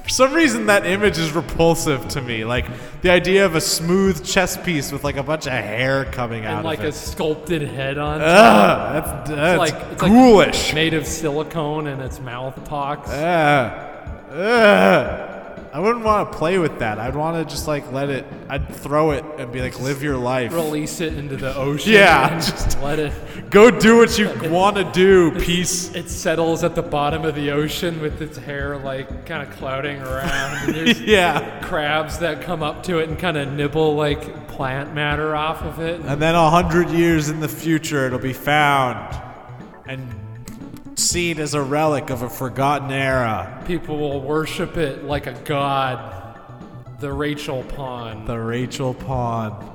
[0.03, 2.45] For some reason, that image is repulsive to me.
[2.45, 2.67] Like
[3.03, 6.59] the idea of a smooth chess piece with like a bunch of hair coming out
[6.59, 10.75] and like of a sculpted head on top, Ugh, that's that's like it's like ghoulish.
[10.75, 13.11] made of silicone and its mouth talks.
[13.11, 14.33] Ugh.
[14.33, 15.36] Ugh.
[15.77, 16.99] I wouldn't want to play with that.
[16.99, 18.25] I'd want to just like let it.
[18.49, 20.55] I'd throw it and be like, live your life.
[20.55, 21.93] Release it into the ocean.
[21.93, 23.13] Yeah, just- let it.
[23.51, 25.33] Go do what you want to do.
[25.39, 25.95] Peace.
[25.95, 30.01] It settles at the bottom of the ocean with its hair like kind of clouding
[30.01, 30.75] around.
[31.07, 31.61] Yeah.
[31.63, 35.79] crabs that come up to it and kind of nibble like plant matter off of
[35.81, 36.01] it.
[36.01, 39.15] And then a hundred years in the future, it'll be found
[39.87, 40.09] and
[40.97, 43.63] seen as a relic of a forgotten era.
[43.67, 46.13] People will worship it like a god.
[47.01, 48.27] The Rachel Pond.
[48.27, 49.73] The Rachel Pawn.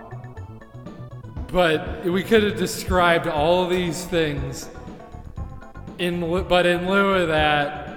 [1.52, 4.70] But we could have described all these things.
[6.00, 7.88] In but in lieu of that,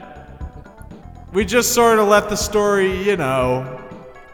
[1.32, 3.80] We just sort of let the story, you know,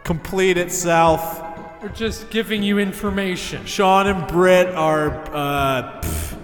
[0.05, 1.43] complete itself.
[1.81, 3.65] We're just giving you information.
[3.65, 6.37] Sean and Britt are uh, pff,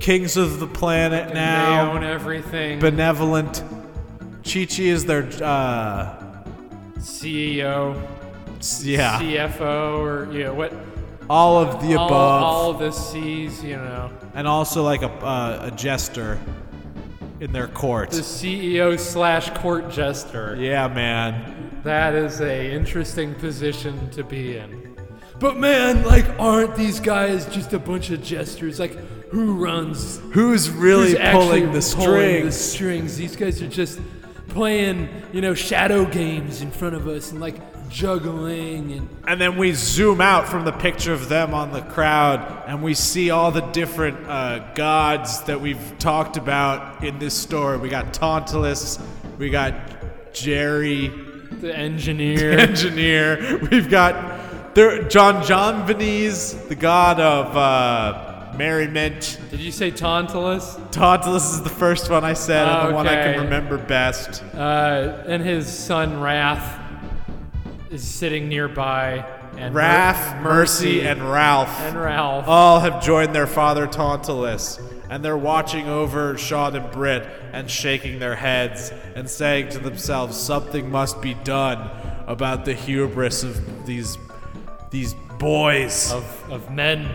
[0.00, 1.92] kings of the planet They now.
[1.92, 2.78] own everything.
[2.78, 3.62] Benevolent.
[4.44, 6.16] Chi Chi is their uh,
[6.98, 8.00] CEO,
[8.84, 10.72] yeah, CFO, or you know what?
[11.28, 13.62] all of the all, above, all the C's.
[13.64, 16.38] You know, and also like a uh, a jester
[17.40, 18.10] in their court.
[18.10, 20.56] the CEO slash court jester.
[20.58, 21.80] yeah, man.
[21.82, 24.96] That is a interesting position to be in.
[25.38, 28.80] But man, like, aren't these guys just a bunch of jesters?
[28.80, 28.96] Like,
[29.30, 30.20] who runs?
[30.32, 32.56] Who's really who's pulling the pulling the strings?
[32.56, 33.16] strings?
[33.16, 34.00] These guys are just
[34.48, 37.56] playing, you know, shadow games in front of us and like
[37.88, 42.64] juggling and And then we zoom out from the picture of them on the crowd,
[42.66, 47.78] and we see all the different uh, gods that we've talked about in this story.
[47.78, 48.98] We got Tantalus,
[49.38, 49.74] we got
[50.32, 52.52] Jerry, the engineer.
[52.58, 53.58] engineer.
[53.70, 59.38] We've got there, John John Venice, the god of uh, merriment.
[59.50, 60.76] Did you say Tantalus?
[60.90, 64.42] Tantalus is the first one I said, and the one I can remember best.
[64.54, 66.80] Uh, and his son Wrath
[67.90, 69.24] is sitting nearby.
[69.56, 71.80] And Mer- Raph, Mercy, and Ralph.
[71.80, 72.46] and Ralph.
[72.46, 74.78] all have joined their father Tantalus,
[75.08, 80.36] and they're watching over Sean and Britt and shaking their heads and saying to themselves,
[80.36, 81.88] "Something must be done
[82.26, 84.18] about the hubris of these
[84.90, 87.08] these boys." of, of men.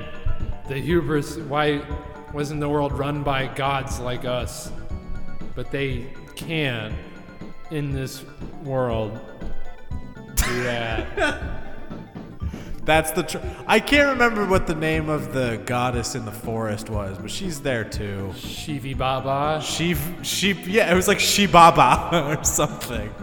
[0.72, 1.36] The hubris.
[1.36, 1.82] Why
[2.32, 4.72] wasn't the world run by gods like us?
[5.54, 6.08] But they
[6.38, 6.96] can,
[7.72, 8.24] in this
[8.64, 9.20] world,
[10.36, 11.42] do that.
[12.86, 13.24] That's the.
[13.24, 17.30] Tr- I can't remember what the name of the goddess in the forest was, but
[17.30, 18.32] she's there too.
[18.38, 19.62] Shivi Baba.
[19.62, 23.14] She, she, yeah, it was like Shibaba or something.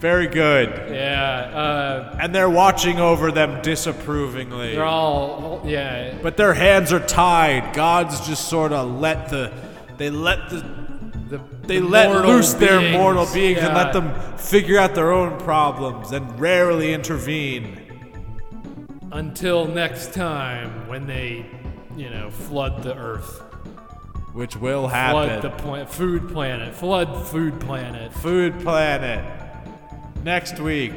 [0.00, 0.68] Very good.
[0.90, 1.50] Yeah.
[1.54, 4.74] Uh, And they're watching over them disapprovingly.
[4.74, 5.62] they're all.
[5.64, 6.14] Yeah.
[6.22, 7.74] But their hands are tied.
[7.74, 9.52] Gods just sort of let the
[9.98, 10.64] they let the
[11.28, 15.38] The, they the let loose their mortal beings and let them figure out their own
[15.38, 17.76] problems and rarely intervene.
[19.12, 21.44] Until next time, when they,
[21.96, 23.42] you know, flood the earth.
[24.32, 25.40] Which will happen.
[25.40, 26.74] Flood the pla- food planet.
[26.74, 28.12] Flood food planet.
[28.12, 29.24] Food Planet.
[30.24, 30.92] Next week.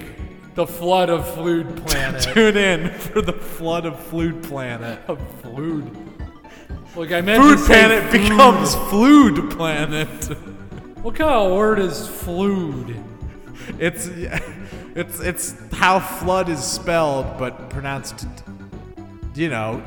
[0.55, 2.21] The flood of food planet.
[2.33, 4.99] Tune in for the flood of Food Planet.
[5.07, 5.89] of food.
[6.95, 8.21] Look, I meant Food to say Planet food.
[8.21, 10.37] becomes Flood Planet.
[11.01, 12.95] What kind of word is flued?
[13.79, 14.07] It's
[14.95, 18.27] it's it's how flood is spelled, but pronounced.
[19.33, 19.81] You know,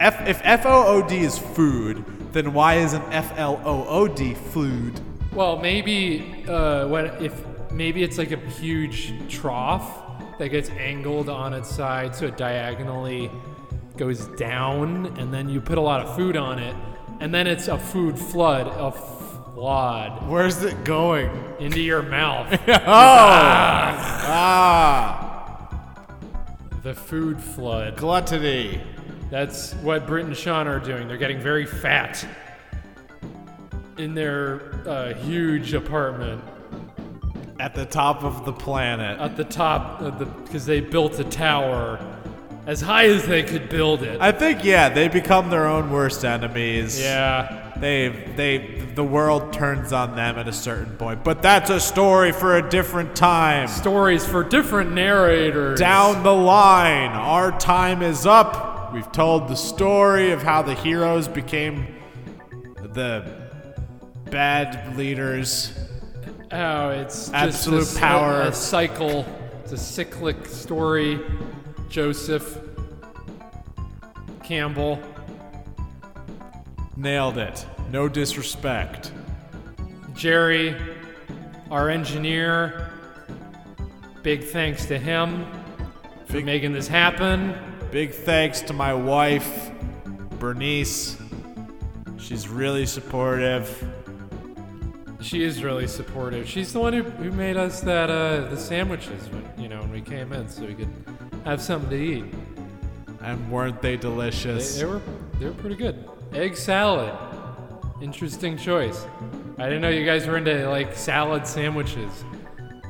[0.00, 4.08] F if F O O D is food, then why isn't F L O O
[4.08, 4.98] D food?
[5.34, 9.88] Well, maybe uh, when if maybe it's like a huge trough
[10.38, 13.30] that gets angled on its side, so it diagonally
[13.96, 16.74] goes down, and then you put a lot of food on it,
[17.20, 21.28] and then it's a food flood, a flood Where's it going?
[21.58, 22.50] into your mouth.
[22.68, 22.80] oh
[24.32, 25.68] Ah,
[26.82, 27.96] the food flood.
[27.96, 28.80] gluttony.
[29.30, 31.06] That's what Britt and Sean are doing.
[31.08, 32.26] They're getting very fat
[33.98, 36.42] in their uh, huge apartment
[37.60, 39.20] At the top of the planet.
[39.20, 42.00] at the top of the because they built a tower
[42.66, 44.20] as high as they could build it.
[44.20, 47.00] I think yeah, they become their own worst enemies.
[47.00, 47.72] yeah.
[47.78, 51.24] They they the world turns on them at a certain point.
[51.24, 53.68] But that's a story for a different time.
[53.68, 55.78] Stories for different narrators.
[55.78, 58.92] Down the line, our time is up.
[58.92, 61.86] We've told the story of how the heroes became
[62.82, 63.24] the
[64.30, 65.72] bad leaders.
[66.52, 68.40] Oh, it's just Absolute this- a- power.
[68.42, 69.24] A, cycle.
[69.62, 71.20] It's a cyclic story.
[71.88, 72.58] Joseph
[74.42, 75.00] Campbell.
[76.96, 77.64] Nailed it.
[77.90, 79.12] No disrespect.
[80.14, 80.76] Jerry,
[81.70, 82.90] our engineer.
[84.22, 85.46] Big thanks to him
[86.26, 87.54] for Big- making this happen.
[87.90, 89.70] Big thanks to my wife,
[90.38, 91.16] Bernice.
[92.18, 93.89] She's really supportive.
[95.20, 96.48] She is really supportive.
[96.48, 99.92] She's the one who, who made us that uh, the sandwiches when you know when
[99.92, 100.88] we came in, so we could
[101.44, 102.24] have something to eat.
[103.22, 104.78] And weren't they They, delicious?
[104.78, 105.00] they were
[105.38, 106.08] they were pretty good.
[106.32, 107.12] Egg salad,
[108.00, 109.04] interesting choice.
[109.58, 112.24] I didn't know you guys were into like salad sandwiches.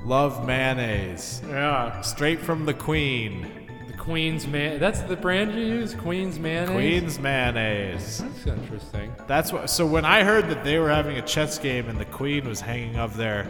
[0.05, 1.43] Love mayonnaise.
[1.49, 3.60] Yeah, Straight from the Queen.
[4.01, 4.81] Queen's man.
[4.81, 6.71] That's the brand you use, Queen's mayonnaise.
[6.75, 8.19] Queen's mayonnaise.
[8.23, 9.15] That's interesting.
[9.27, 9.69] That's what.
[9.69, 12.63] So when I heard that they were having a chess game and the Queen was
[12.63, 13.47] hanging up there,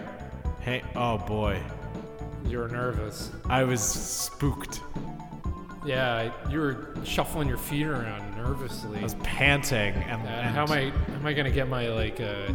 [0.61, 1.63] hey, oh boy,
[2.47, 3.31] You were nervous.
[3.49, 4.81] I was spooked.
[5.87, 8.99] Yeah, you were shuffling your feet around nervously.
[8.99, 10.91] I was panting, and, Uh, and how am I?
[10.91, 12.53] How am I gonna get my like uh,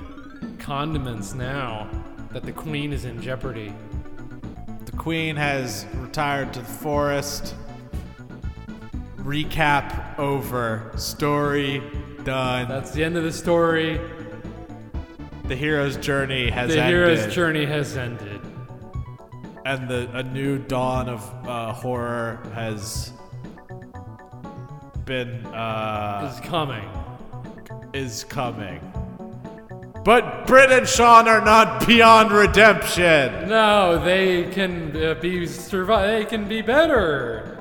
[0.60, 1.90] condiments now
[2.32, 3.74] that the queen is in jeopardy?
[4.84, 7.56] the queen has retired to the forest.
[9.26, 10.92] Recap over.
[10.98, 11.82] Story
[12.24, 12.68] done.
[12.70, 14.00] That's the end of the story.
[15.48, 16.78] the hero's journey has ended.
[16.78, 18.40] the ended, hero's journey has ended.
[19.66, 23.14] and the a new dawn of uh, horror has
[25.06, 26.88] been uh, Is coming.
[27.94, 28.80] is coming.
[30.04, 33.50] But Britt and Sean are not beyond redemption.
[33.50, 36.08] No, they can uh, be survive.
[36.08, 37.55] They can be better.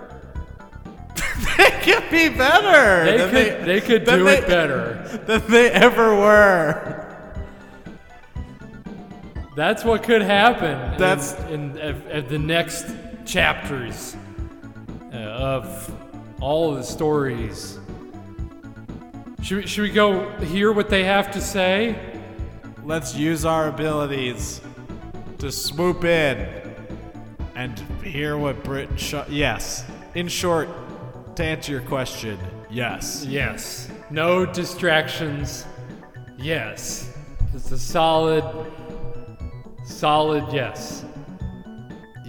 [1.59, 3.05] they could be better.
[3.05, 3.67] They could.
[3.67, 5.21] They, could than do they- it better.
[5.27, 7.01] than they ever were.
[9.57, 10.93] That's what could happen.
[10.93, 12.87] in- That's- in, of- of the next
[13.25, 14.17] chapters
[15.13, 15.93] uh, of
[16.41, 17.79] all of the stories.
[19.43, 21.97] Should we, should we go hear what they have to say?
[22.83, 24.61] Let's use our abilities
[25.39, 26.49] to swoop in
[27.55, 29.25] and hear what and Sean.
[29.29, 29.85] Yes.
[30.15, 30.69] In short,
[31.37, 32.39] to answer your question,
[32.71, 33.25] yes.
[33.29, 33.89] Yes.
[34.11, 35.67] No distractions.
[36.39, 37.13] Yes.
[37.55, 38.45] It's a solid,
[39.85, 41.05] solid yes.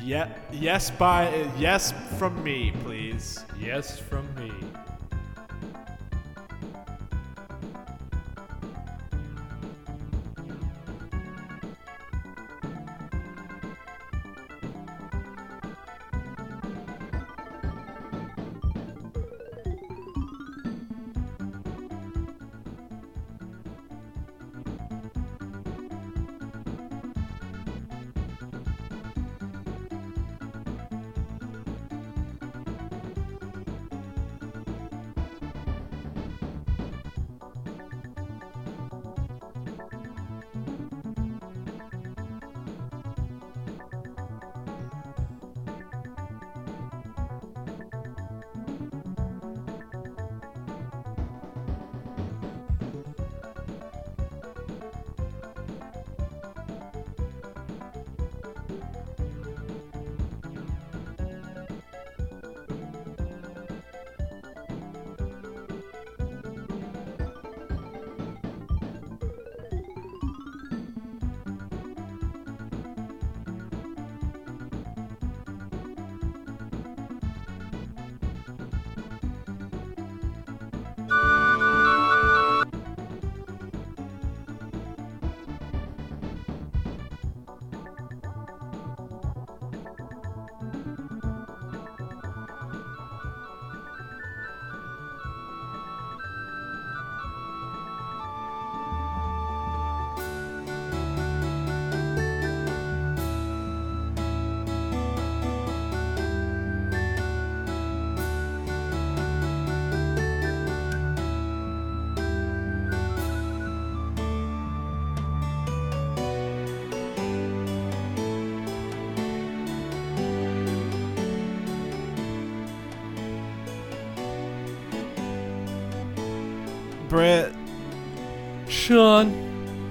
[0.02, 3.44] Yeah, yes by yes from me, please.
[3.60, 4.52] Yes from me.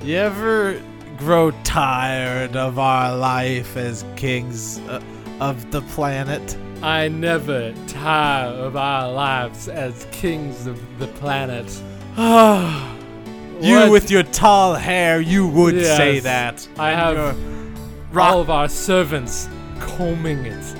[0.04, 0.80] You ever
[1.16, 5.00] grow tired of our life as kings uh,
[5.40, 6.56] of the planet?
[6.82, 11.66] I never tire of our lives as kings of the planet.
[13.60, 13.92] You What?
[13.92, 16.68] with your tall hair, you would say that.
[16.76, 17.38] I have
[18.12, 19.48] rock- all of our servants
[19.78, 20.74] combing it,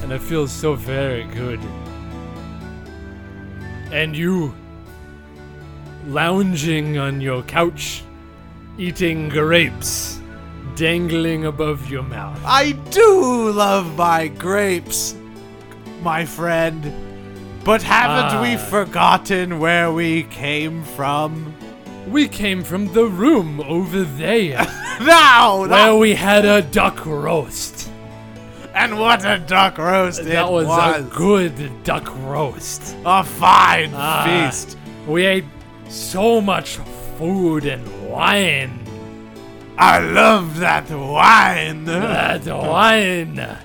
[0.00, 1.58] and it feels so very good.
[3.90, 4.54] And you
[6.06, 8.04] lounging on your couch,
[8.78, 10.20] eating grapes,
[10.76, 12.40] dangling above your mouth.
[12.44, 15.14] I do love my grapes,
[16.02, 16.92] my friend.
[17.64, 18.58] But haven't we Ah.
[18.58, 21.54] forgotten where we came from?
[22.06, 24.66] We came from the room over there,
[25.00, 27.88] Now, where we had a duck roast.
[28.74, 30.96] and what a duck roast it That was, was!
[30.98, 32.94] a good duck roast.
[33.06, 34.24] A fine Ah.
[34.50, 34.76] feast.
[35.06, 35.44] We ate
[35.88, 36.78] so much
[37.16, 37.82] food and
[38.14, 38.78] wine.
[39.76, 41.84] I love that wine.
[41.84, 43.58] That wine.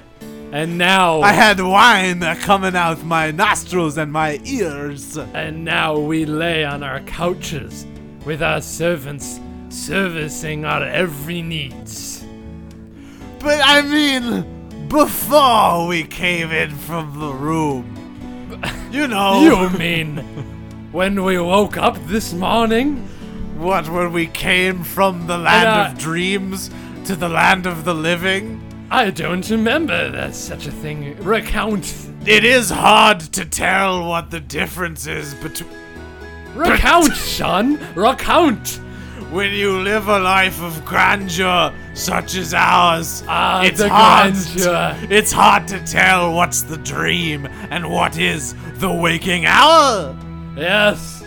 [0.51, 5.17] And now, I had wine coming out my nostrils and my ears.
[5.17, 7.85] and now we lay on our couches
[8.25, 9.39] with our servants
[9.69, 12.25] servicing our every needs.
[13.39, 17.95] But I mean, before we came in from the room,
[18.91, 19.41] You know.
[19.41, 20.17] You mean
[20.91, 23.07] when we woke up this morning?
[23.59, 26.71] What, when we came from the land uh, of dreams
[27.03, 28.61] to the land of the living?
[28.89, 31.17] I don't remember that such a thing.
[31.21, 31.93] Recount.
[32.25, 35.69] It is hard to tell what the difference is between
[36.55, 37.77] Recount, Sean.
[37.95, 38.79] Recount.
[39.29, 43.23] when you live a life of grandeur such as ours.
[43.27, 44.35] Ah, it's hard.
[44.35, 44.97] grandeur.
[45.09, 50.17] It's hard to tell what's the dream and what is the waking hour.
[50.55, 51.18] Yes.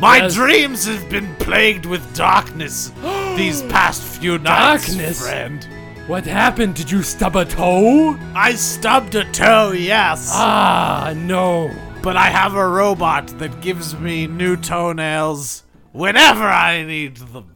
[0.00, 0.34] My Yes.
[0.34, 2.92] dreams have been plagued with darkness
[3.36, 5.20] these past few nights, Darkness?
[5.22, 5.66] friend.
[6.06, 6.74] What happened?
[6.74, 8.18] Did you stub a toe?
[8.34, 10.30] I stubbed a toe, yes.
[10.32, 11.70] Ah, no.
[12.02, 15.62] But I have a robot that gives me new toenails
[15.92, 17.54] whenever I need them.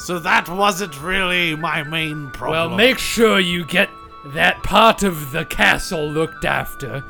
[0.00, 2.70] So that wasn't really my main problem.
[2.70, 3.88] Well, make sure you get
[4.34, 7.02] that part of the castle looked after.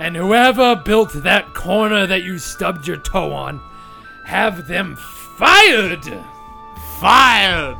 [0.00, 3.60] And whoever built that corner that you stubbed your toe on,
[4.24, 4.96] have them
[5.38, 6.04] fired!
[7.00, 7.76] fired,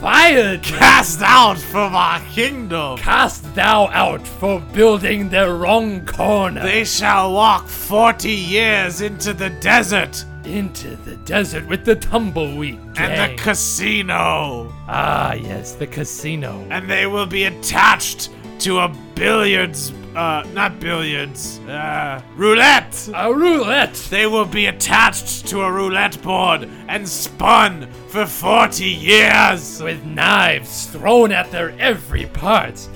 [0.00, 0.62] Fired!
[0.62, 2.98] cast out from our kingdom.
[2.98, 9.50] Cast thou out for building the wrong corner They shall walk forty years into the
[9.50, 16.64] desert into the desert with the tumbleweed and the casino, ah, yes, the casino.
[16.70, 18.30] and they will be attached
[18.60, 23.08] to a billiards, uh, not billiards, uh, roulette.
[23.14, 23.94] A roulette!
[24.10, 29.82] They will be attached to a roulette board and spun for 40 years.
[29.82, 32.88] with knives thrown at their every part,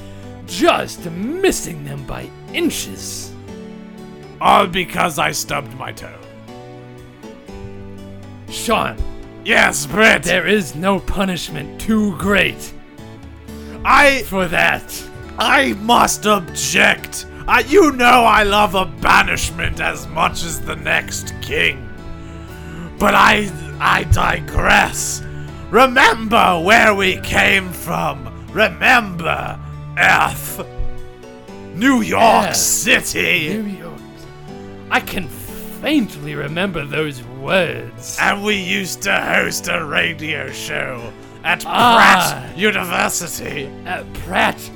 [0.46, 3.32] just missing them by inches.
[4.40, 6.16] All because I stubbed my toe.
[8.48, 8.96] Sean,
[9.44, 10.22] Yes, Britt.
[10.22, 12.72] there is no punishment too great
[13.84, 14.82] I for that.
[15.40, 17.26] I must object.
[17.48, 21.88] I, you know I love a banishment as much as the next king.
[22.98, 23.50] But I
[23.80, 25.22] I digress.
[25.70, 28.26] Remember where we came from.
[28.52, 29.58] Remember
[29.96, 30.64] Earth.
[31.74, 32.56] New York Earth.
[32.56, 33.48] City.
[33.56, 34.00] New York.
[34.90, 38.18] I can faintly remember those words.
[38.20, 41.10] And we used to host a radio show
[41.44, 41.94] at Ah.
[41.96, 43.70] Pratt University.
[43.86, 44.70] At Pratt,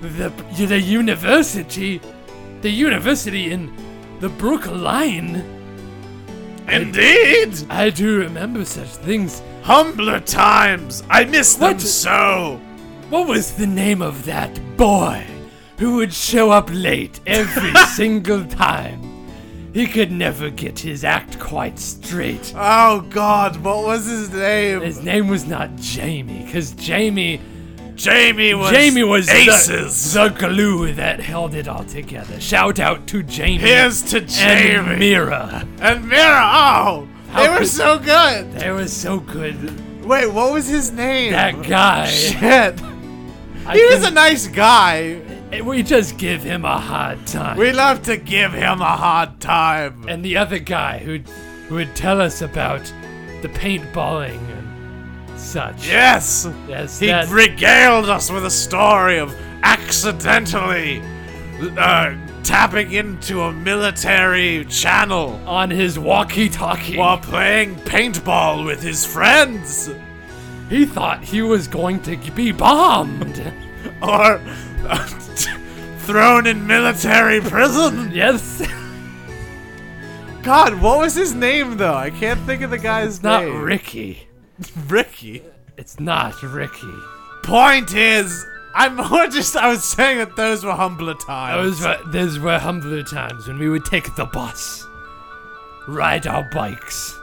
[0.00, 0.32] the
[0.66, 2.00] the university,
[2.62, 3.72] the university in
[4.20, 5.58] the Brooklyn.
[6.68, 7.54] Indeed.
[7.68, 9.42] I do remember such things.
[9.62, 11.02] Humbler times.
[11.10, 12.60] I miss them so.
[13.10, 15.26] What was the name of that boy
[15.78, 19.02] who would show up late every single time?
[19.72, 22.52] He could never get his act quite straight.
[22.56, 24.80] Oh God, what was his name?
[24.80, 27.40] His name was not Jamie, because Jamie
[28.00, 28.70] Jamie was.
[28.70, 30.12] Jamie was the- aces.
[30.14, 32.40] The, glue that held it all together.
[32.40, 35.66] Shout out to Jamie Here's to and Jamie Mira.
[35.80, 36.40] and Mira.
[36.42, 38.52] Oh, How they were could- so good.
[38.54, 40.04] They were so good.
[40.04, 41.32] Wait, what was his name?
[41.32, 42.06] That guy.
[42.06, 42.80] Shit.
[43.66, 45.20] I He was a nice guy.
[45.62, 47.58] we just give him a hard time.
[47.58, 50.06] We love to give him a hard time.
[50.08, 51.18] and the other guy who
[51.68, 52.82] who would tell us about
[53.42, 54.59] the paintballing and
[55.40, 55.86] such.
[55.88, 56.48] Yes.
[56.68, 61.02] Yes, He that- regaled us with a story of accidentally
[61.78, 66.96] uh, tapping into a military channel on his walkie-talkie.
[66.96, 69.90] while playing paintball with his friends.
[70.68, 73.40] he thought he was going to be bombed.
[74.02, 74.40] Or
[74.88, 75.06] uh,
[76.00, 78.10] thrown in military prison.
[78.14, 78.62] yes,
[80.42, 81.94] God, what was his name though?
[81.94, 83.30] I can't think of the guy's name.
[83.32, 83.62] not name.
[83.62, 84.26] Ricky.
[84.88, 85.42] Ricky.
[85.76, 86.92] It's not Ricky.
[87.42, 89.56] Point is, I'm more just.
[89.56, 91.80] I was saying that those were humbler times.
[91.80, 94.86] Those were those were humbler times when we would take the bus,
[95.88, 97.18] ride our bikes.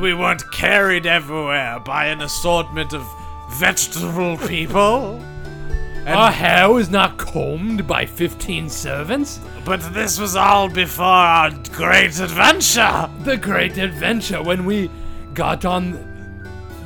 [0.00, 3.06] We weren't carried everywhere by an assortment of
[3.58, 5.24] vegetable people.
[6.06, 9.38] Our hair was not combed by fifteen servants.
[9.64, 13.08] But this was all before our great adventure.
[13.20, 14.90] The great adventure when we
[15.34, 15.92] got on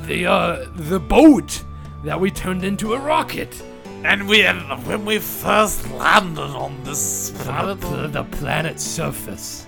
[0.05, 1.63] the uh the boat
[2.03, 3.61] that we turned into a rocket.
[4.03, 7.79] And we when we first landed on this The, planet.
[7.81, 9.65] pl- the planet's surface.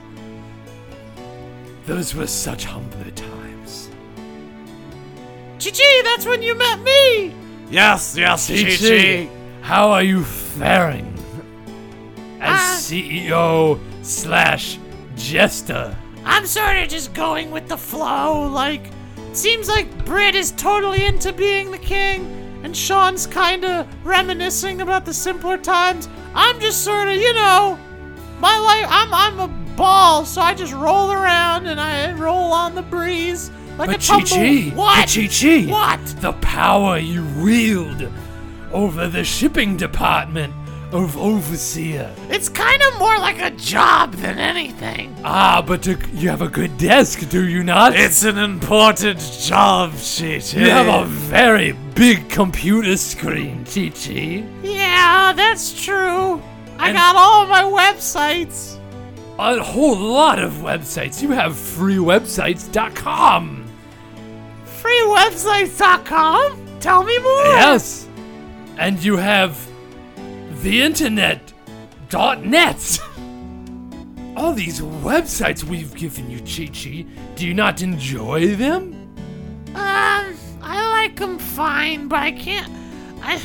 [1.85, 3.89] Those were such humbler times.
[5.59, 7.33] Chi-Chi, that's when you met me.
[7.71, 9.29] Yes, yes, Chi-Chi, Chi-Chi.
[9.61, 11.13] how are you faring?
[12.39, 12.77] As Ah.
[12.79, 14.77] CEO slash
[15.17, 15.95] jester.
[16.29, 18.47] I'm sort of just going with the flow.
[18.47, 18.91] Like,
[19.33, 22.25] seems like Britt is totally into being the king,
[22.63, 26.07] and Sean's kind of reminiscing about the simpler times.
[26.35, 27.79] I'm just sort of, you know,
[28.39, 32.75] my life, I'm I'm a ball, so I just roll around and I roll on
[32.75, 34.27] the breeze like But a tumble.
[34.27, 34.95] Chi-Chi, What?
[35.07, 36.05] but Chi-Chi, What?
[36.21, 38.07] The power you wield
[38.71, 40.53] over the shipping department
[40.91, 42.13] of Overseer.
[42.29, 45.15] It's kind of more like a job than anything.
[45.23, 47.95] Ah, but uh, you have a good desk, do you not?
[47.95, 50.59] It's an important job, Chi-Chi.
[50.59, 54.43] you have a very big computer screen, Chi-Chi.
[54.63, 56.41] Yeah, that's true.
[56.79, 58.77] I And- got all my websites.
[59.37, 61.21] A whole lot of websites.
[61.21, 63.65] You have freewebsites.com.
[64.81, 66.65] Freewebsites.com?
[66.79, 67.43] Tell me more.
[67.45, 68.07] Yes.
[68.77, 69.55] And you have
[70.61, 71.53] the internet
[72.09, 72.99] dot net.
[74.35, 77.05] All these websites we've given you, Chi Chi.
[77.35, 78.93] Do you not enjoy them?
[79.69, 82.71] Um, I like them fine, but I can't.
[83.21, 83.41] I,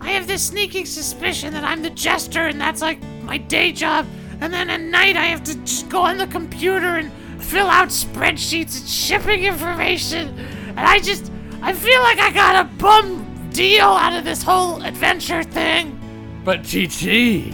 [0.00, 4.06] I have this sneaking suspicion that I'm the jester, and that's like my day job.
[4.40, 7.10] And then at night, I have to just go on the computer and
[7.42, 10.38] fill out spreadsheets and shipping information.
[10.68, 11.30] And I just,
[11.62, 16.00] I feel like I got a bum deal out of this whole adventure thing.
[16.44, 17.50] But Chi Chi,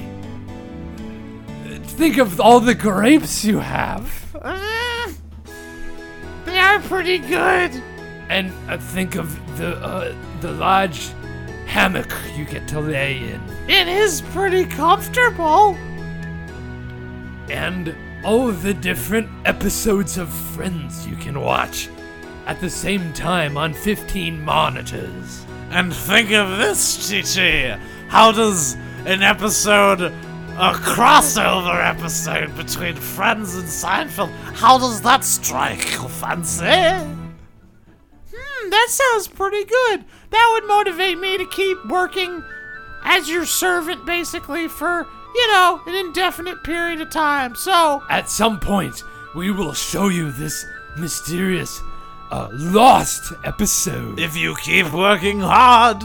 [1.82, 4.34] think of all the grapes you have.
[4.34, 5.12] Uh,
[6.44, 7.82] they are pretty good.
[8.28, 11.10] And uh, think of the uh, the large
[11.66, 13.40] hammock you get to lay in.
[13.68, 15.76] It is pretty comfortable.
[17.48, 17.94] and
[18.24, 21.88] all the different episodes of Friends you can watch
[22.46, 25.44] at the same time on 15 monitors.
[25.70, 27.78] And think of this, Chi-Chi.
[28.10, 28.74] How does
[29.06, 36.64] an episode, a crossover episode between Friends and Seinfeld, how does that strike your fancy?
[38.34, 40.04] Hmm, that sounds pretty good.
[40.30, 42.42] That would motivate me to keep working
[43.04, 45.06] as your servant, basically, for,
[45.36, 47.54] you know, an indefinite period of time.
[47.54, 49.04] So, At some point,
[49.36, 50.66] we will show you this
[50.98, 51.80] mysterious,
[52.32, 54.18] uh, lost episode.
[54.18, 56.02] If you keep working hard,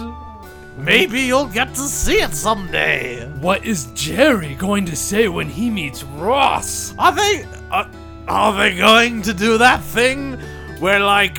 [0.77, 3.27] maybe you'll get to see it someday.
[3.39, 6.93] what is Jerry going to say when he meets Ross?
[6.97, 7.89] Are they are,
[8.27, 10.37] are they going to do that thing
[10.79, 11.37] where like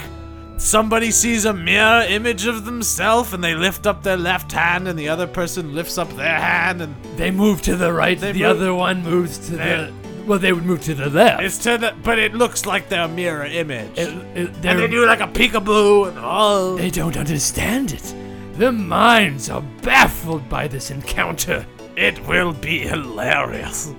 [0.58, 4.98] somebody sees a mirror image of themselves and they lift up their left hand and
[4.98, 8.42] the other person lifts up their hand and They move to the right, the move-
[8.42, 9.92] other one moves to the.
[10.26, 11.42] Well, they would move to the left.
[11.42, 13.96] it's to the but it looks like their mirror image.
[13.98, 18.14] It- it- and they do like a peekaboo and oh They don't understand it.
[18.56, 21.66] Their minds are baffled by this encounter.
[21.94, 23.92] it will be hilarious.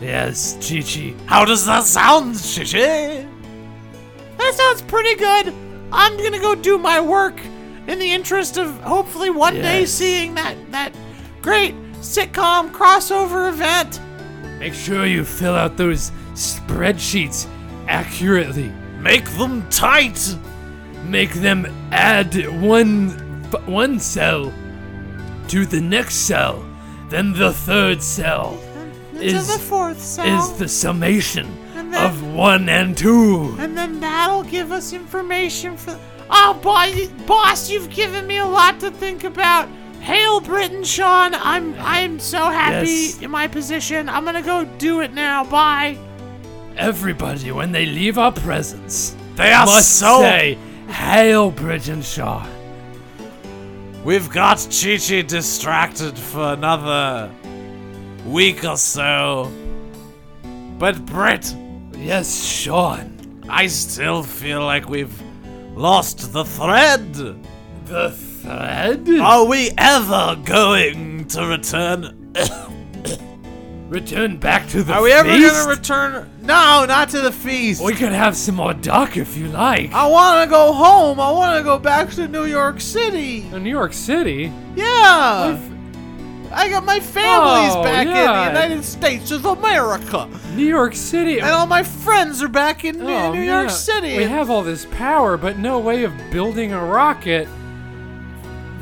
[0.00, 1.14] Yes, Chi Chi.
[1.24, 3.26] How does that sound, Shishi?
[4.36, 5.52] that sounds pretty good.
[5.92, 7.40] I'm gonna go do my work
[7.86, 10.92] in the interest of hopefully one day seeing that, that
[11.40, 14.00] great sitcom crossover event.
[14.58, 17.48] Make sure you fill out those spreadsheets
[17.88, 18.70] accurately.
[19.00, 20.36] Make them tight.
[21.04, 23.25] Make them add one
[23.66, 24.52] one cell
[25.48, 26.64] to the next cell.
[27.08, 28.58] Then the third cell
[29.14, 30.26] Is- the fourth cell.
[30.52, 31.46] is the summation
[31.76, 33.56] And then- of one and two.
[33.58, 35.96] And then that'll give us information for.
[36.28, 39.68] Oh, boy, boss, you've given me a lot to think about.
[40.00, 41.34] Hail Britain, Sean.
[41.34, 43.22] I'm I'm so happy Yes.
[43.22, 44.08] in my position.
[44.08, 45.44] I'm gonna go do it now.
[45.44, 45.96] Bye.
[46.76, 50.58] Everybody, when they leave our presence, They are must so say,
[50.88, 52.44] "Hail, Britain, Shaw."
[54.06, 57.28] We've got Chi Chi distracted for another
[58.24, 59.50] week or so.
[60.78, 61.52] But Britt,
[61.98, 63.42] Yes, Sean.
[63.48, 65.20] I still feel like we've
[65.74, 67.14] lost the thread.
[67.86, 69.08] The thread?
[69.08, 72.32] Are we ever going to return?
[73.88, 75.54] Return back to the Are we ever feast?
[75.54, 76.30] gonna return?
[76.42, 77.80] No, not to the feast.
[77.84, 79.92] We could have some more duck if you like.
[79.92, 81.20] I want to go home.
[81.20, 83.46] I want to go back to New York City.
[83.52, 84.52] In New York City?
[84.74, 85.56] Yeah.
[86.52, 90.28] I got my family's Oh, back in the United States of America.
[90.56, 91.38] New York City?
[91.38, 93.70] And all my friends are back in Oh, New York.
[93.70, 94.16] City.
[94.16, 97.46] We have all this power, but no way of building a rocket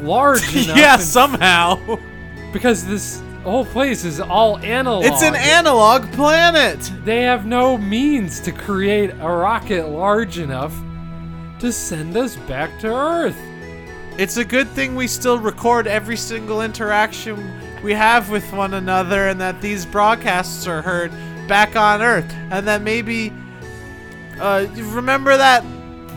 [0.01, 0.77] large enough.
[0.79, 1.99] yeah, somehow.
[2.53, 5.05] because this whole place is all analog.
[5.05, 6.79] It's an analog planet.
[7.05, 10.75] They have no means to create a rocket large enough
[11.61, 13.37] to send us back to Earth.
[14.19, 17.53] It's a good thing we still record every single interaction
[17.83, 21.11] we have with one another and that these broadcasts are heard
[21.49, 22.33] back on Earth.
[22.51, 23.33] And that maybe
[24.41, 25.65] uh remember that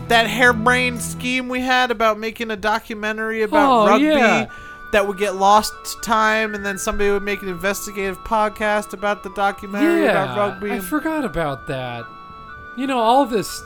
[0.08, 4.06] that harebrained scheme we had about making a documentary about Oh, rugby?
[4.06, 4.46] yeah.
[4.92, 9.22] That would get lost to time, and then somebody would make an investigative podcast about
[9.22, 10.72] the documentary about Yeah, rugby.
[10.72, 12.06] I forgot about that.
[12.76, 13.62] You know, all this,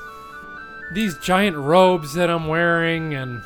[0.95, 3.43] these giant robes that I'm wearing, and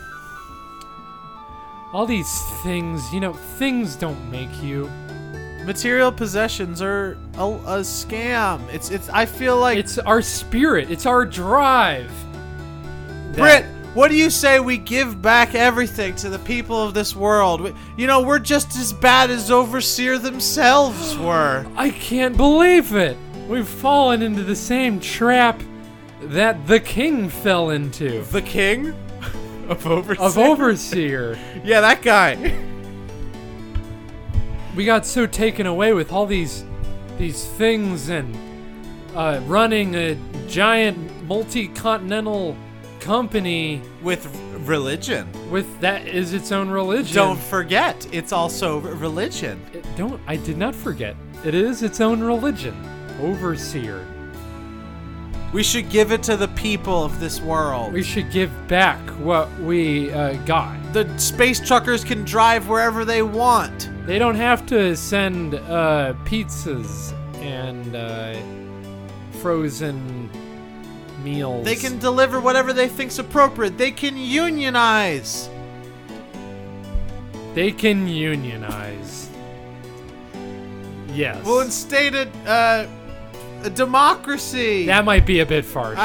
[1.92, 3.12] all these things.
[3.12, 4.90] You know, things don't make you.
[5.64, 8.60] Material possessions are a, a scam.
[8.72, 9.08] It's it's.
[9.08, 10.90] I feel like It's our spirit.
[10.90, 12.12] It's our drive.
[13.34, 13.66] Britt.
[13.96, 17.62] What do you say we give back everything to the people of this world?
[17.62, 21.64] We, you know, we're just as bad as Overseer themselves were.
[21.76, 23.16] I can't believe it.
[23.48, 25.62] We've fallen into the same trap
[26.20, 28.88] that the king fell into The king
[29.70, 30.26] of Overseer.
[30.26, 31.38] of overseer.
[31.64, 32.54] yeah, that guy.
[34.76, 36.66] we got so taken away with all these
[37.16, 38.36] these things and
[39.14, 40.18] uh, running a
[40.48, 42.58] giant multi-continental
[43.06, 44.26] company With
[44.66, 45.28] religion.
[45.50, 47.14] with that is its own religion.
[47.14, 49.60] Don't forget, it's also religion.
[49.72, 51.14] It- don't I did not forget.
[51.44, 52.74] It is its own religion.
[53.22, 54.04] Overseer.
[55.52, 57.92] We should give it to the people of this world.
[57.92, 60.76] We should give back what we uh, got.
[60.92, 63.88] the space truckers can drive wherever they want.
[64.06, 68.34] They don't have to send uh, pizzas and uh,
[69.40, 70.28] frozen
[71.26, 71.64] meals.
[71.64, 73.76] They can deliver whatever they think's appropriate.
[73.76, 75.50] They can unionize.
[77.54, 79.28] They can unionize.
[81.12, 81.44] Yes.
[81.44, 82.86] We'll instate a, uh,
[83.64, 84.86] a democracy.
[84.86, 85.96] that might be a bit far.
[85.96, 86.04] All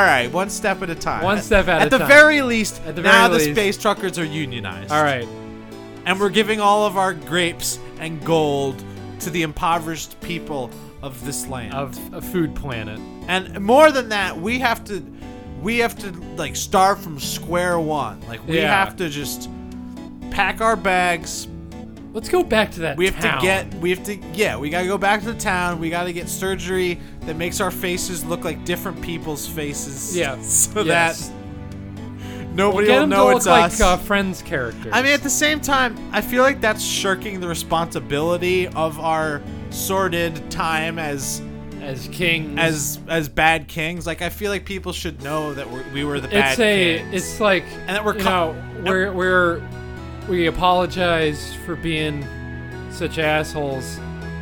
[0.00, 1.22] right, one step at a time.
[1.22, 4.18] One step at at a the very least, At the now very the space truckers
[4.18, 4.90] are unionized.
[4.90, 5.28] All right.
[6.06, 8.82] and we're giving all of our grapes and gold
[9.20, 10.70] to the impoverished people
[11.04, 11.74] of this land.
[11.74, 12.98] Of a food planet.
[13.28, 15.04] and more than that, we have to,
[15.62, 18.20] we have to like start from square one.
[18.26, 18.84] Like we Yeah.
[18.84, 19.48] have to just
[20.30, 21.46] pack our bags.
[22.12, 22.96] Let's go back to that.
[22.96, 23.40] We have town.
[23.40, 25.80] to get, we have to, yeah, we gotta go back to the town.
[25.80, 30.16] We gotta get surgery that makes our faces look like different people's faces.
[30.16, 30.40] Yeah.
[30.40, 31.28] so yes.
[31.28, 31.34] that
[32.54, 33.80] nobody Get will them know to it's look us.
[33.80, 34.92] like uh, Friends characters.
[34.92, 39.42] I mean, at the same time, I feel like that's shirking the responsibility of our
[39.74, 41.42] sordid time as
[41.82, 42.58] as kings.
[42.58, 44.06] as as bad kings.
[44.06, 46.98] Like, I feel like people should know that we're, we were the bad it's a.
[46.98, 47.14] kings.
[47.14, 47.64] It's like.
[47.86, 49.62] and that we're you know, we're we're
[50.28, 52.26] we apologize for being
[52.90, 53.98] such assholes.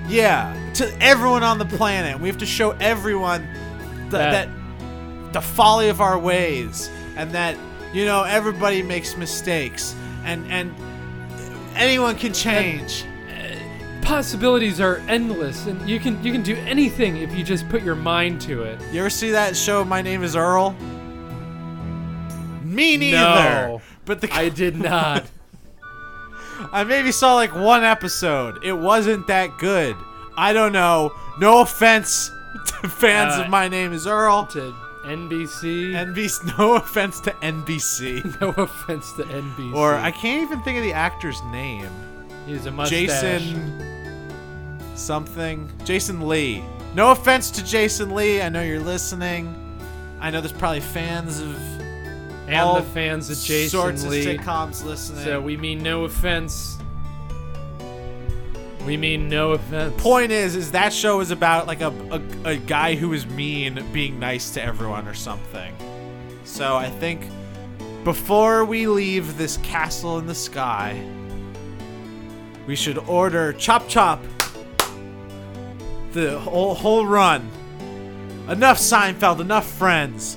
[0.09, 2.21] yeah to everyone on the planet.
[2.21, 7.57] We have to show everyone th- that, That- the folly of our ways, and that
[7.93, 10.75] you know everybody makes mistakes, and and
[11.75, 13.05] anyone can change.
[14.03, 17.95] Possibilities are endless, and you can you can do anything if you just put your
[17.95, 18.81] mind to it.
[18.93, 19.85] You ever see that show?
[19.85, 20.73] My name is Earl.
[22.63, 23.17] Me neither.
[23.17, 23.83] No.
[24.05, 25.25] But the I did not.
[26.73, 28.63] I maybe saw like one episode.
[28.65, 29.97] It wasn't that good.
[30.37, 31.13] I don't know.
[31.39, 32.29] No offense
[32.83, 34.47] to fans Uh, of My Name Is Earl.
[34.49, 34.75] to
[35.07, 35.93] NBC.
[35.93, 36.57] NBC.
[36.59, 38.41] No offense to NBC.
[38.41, 39.75] no offense to NBC.
[39.75, 41.89] or I can't even think of the actor's name.
[42.47, 42.99] he's a mustache.
[42.99, 43.92] Jason
[44.95, 45.71] something.
[45.85, 46.63] Jason Lee.
[46.95, 48.43] No offense to Jason Lee.
[48.43, 49.55] I know you're listening.
[50.21, 51.57] I know there's probably fans of
[52.47, 54.21] and all the fans of Jason sorts Lee.
[54.35, 55.25] of sitcoms listening.
[55.25, 56.77] So we mean no offense.
[58.85, 59.95] We mean no offense.
[60.03, 61.93] point is is that show is about like a,
[62.45, 65.73] a, a guy who is mean being nice to everyone or something
[66.43, 67.29] so i think
[68.03, 71.01] before we leave this castle in the sky
[72.67, 74.21] we should order chop chop
[76.13, 77.49] the whole whole run
[78.49, 80.37] enough seinfeld enough friends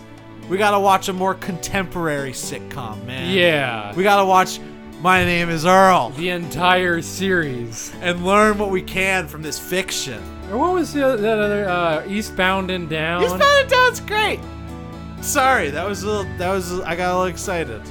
[0.49, 3.93] we gotta watch a more contemporary sitcom man Yeah.
[3.95, 4.60] we gotta watch
[5.02, 7.91] my name is earl the entire series.
[8.02, 10.22] and learn what we can from this fiction
[10.52, 13.23] Or what was the, that other uh, Eastbound and Down?
[13.23, 14.39] Eastbound and Down's great.
[15.22, 16.38] Sorry, that was a little.
[16.38, 16.80] That was.
[16.81, 17.81] I got a little excited.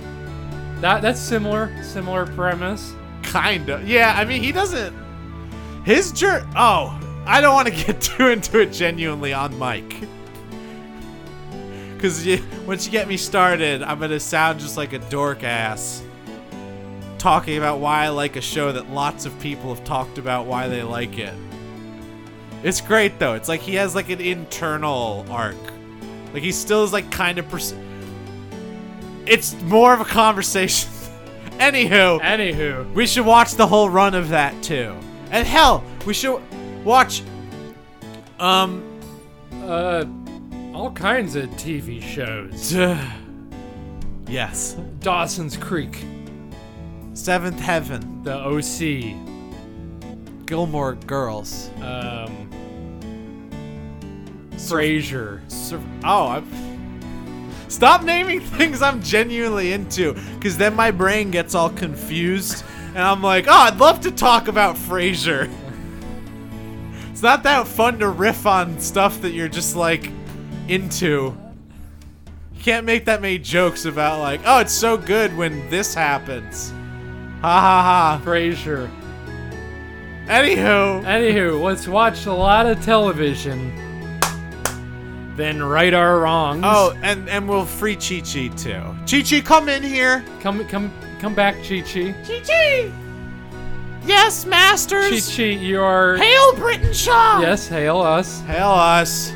[0.81, 2.95] That that's similar, similar premise.
[3.25, 3.83] Kinda.
[3.85, 4.15] Yeah.
[4.17, 4.95] I mean, he doesn't.
[5.85, 6.47] His journey.
[6.55, 6.97] Oh,
[7.27, 10.09] I don't want to get too into it genuinely on mic.
[11.99, 16.03] Cause you, once you get me started, I'm gonna sound just like a dork ass.
[17.17, 20.69] Talking about why I like a show that lots of people have talked about why
[20.69, 21.33] they like it.
[22.63, 23.35] It's great though.
[23.35, 25.57] It's like he has like an internal arc.
[26.35, 27.49] Like he still is like kind of.
[27.49, 27.75] Pers-
[29.25, 30.91] it's more of a conversation.
[31.59, 34.95] Anywho, Anywho, we should watch the whole run of that too.
[35.31, 36.43] And hell, we should
[36.85, 37.23] watch.
[38.39, 38.83] Um.
[39.65, 40.05] uh,
[40.75, 42.75] all kinds of TV shows.
[44.29, 44.77] yes.
[45.01, 46.05] Dawson's Creek.
[47.15, 48.23] Seventh Heaven.
[48.25, 49.15] the OC,
[50.47, 51.71] Gilmore Girls.
[51.81, 52.49] um,
[54.57, 55.41] Frasier.
[55.51, 56.45] Sur- oh, I'm.
[57.69, 63.23] Stop naming things I'm genuinely into, because then my brain gets all confused, and I'm
[63.23, 65.49] like, oh, I'd love to talk about Frasier.
[67.15, 70.11] it's not that fun to riff on stuff that you're just like
[70.67, 71.33] into.
[72.53, 76.73] You can't make that many jokes about like, oh, it's so good when this happens.
[77.41, 78.23] Ha ha ha.
[78.25, 78.91] Frasier.
[80.27, 83.73] Anywho, Anywho, let's watch a lot of television.
[85.37, 86.65] Then right our wrongs.
[86.67, 88.83] oh, and and we'll free Chi Chi too.
[89.09, 90.25] Chi Chi, come in here.
[90.41, 92.13] come come come back, Chi Chi.
[92.27, 93.04] Chi Chi!
[94.07, 95.35] Yes, Chi masters!
[95.35, 96.17] Chi, you are.
[96.17, 97.41] Hail Britain Shaw!
[97.41, 98.41] Yes, hail us.
[98.43, 99.33] Hail us.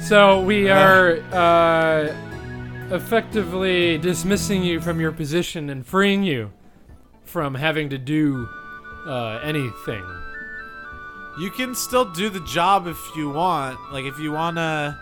[0.00, 2.14] So we are uh,
[2.94, 6.52] effectively dismissing you from your position and freeing you
[7.24, 8.48] from having to do
[9.06, 10.04] uh, anything.
[11.38, 13.78] You can still do the job if you want.
[13.92, 14.98] Like if you want to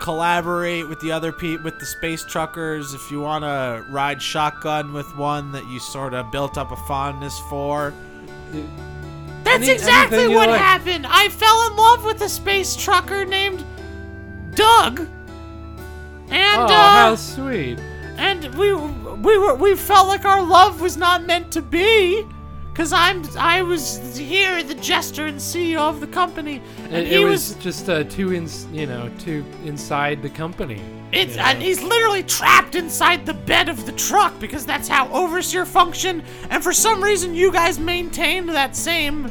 [0.00, 4.92] collaborate with the other people with the space truckers, if you want to ride shotgun
[4.92, 7.94] with one that you sort of built up a fondness for.
[9.44, 10.60] That's Any- exactly what like.
[10.60, 11.06] happened.
[11.08, 13.64] I fell in love with a space trucker named
[14.54, 15.00] Doug.
[16.30, 17.78] And oh, uh, how sweet!
[18.16, 22.24] and we we were we felt like our love was not meant to be.
[22.80, 27.20] Cause I'm I was here, the jester and CEO of the company, and It, he
[27.20, 30.80] it was, was, just uh, two in, you know, two inside the company.
[31.12, 31.42] it's you know.
[31.44, 36.22] and he's literally trapped inside the bed of the truck because that's how overseer function.
[36.48, 39.30] And for some reason, you guys maintained that same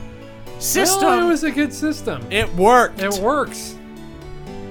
[0.60, 1.08] system.
[1.08, 2.24] Well, it was a good system.
[2.32, 3.02] It worked.
[3.02, 3.76] It works.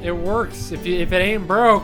[0.04, 0.70] It works.
[0.70, 1.82] If you if it ain't broke,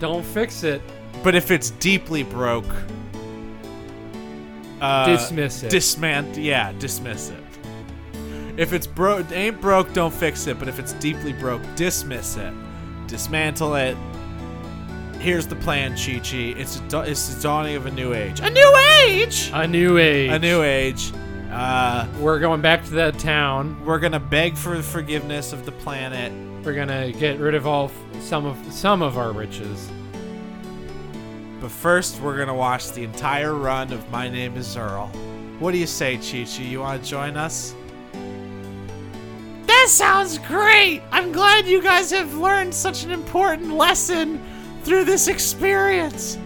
[0.00, 0.80] don't fix it.
[1.22, 2.64] but if it's deeply broke,
[4.80, 5.72] uh, Dismiss it.
[5.72, 6.42] Dismant.
[6.42, 7.42] Yeah, dismiss it.
[8.56, 10.58] If it's broke, ain't broke, don't fix it.
[10.58, 12.52] But if it's deeply broke, dismiss it,
[13.06, 13.96] dismantle it.
[15.20, 16.54] Here's the plan, Chi Chi.
[16.58, 18.40] It's a, it's the dawning of a new age.
[18.40, 19.50] a new age.
[19.52, 20.30] a new age.
[20.30, 21.12] A new age.
[21.50, 23.82] Uh, We're going back to that town.
[23.84, 26.32] we're gonna beg for the forgiveness of the planet.
[26.64, 27.90] We're gonna get rid of all
[28.20, 29.90] some of some of our riches.
[31.66, 35.08] But first, we're gonna watch the entire run of My Name Is Earl.
[35.58, 36.62] What do you say, Chi Chi?
[36.62, 37.74] You want to join us?
[39.66, 41.02] That sounds great!
[41.10, 44.40] I'm glad you guys have learned such an important lesson
[44.84, 46.38] through this experience.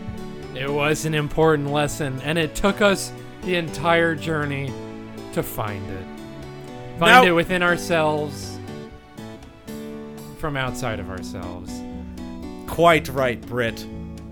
[0.55, 4.73] It was an important lesson, and it took us the entire journey
[5.35, 6.07] to find it.
[6.99, 8.59] Find Now- it within ourselves,
[10.39, 11.79] from outside of ourselves.
[12.67, 13.85] Quite right, Britt.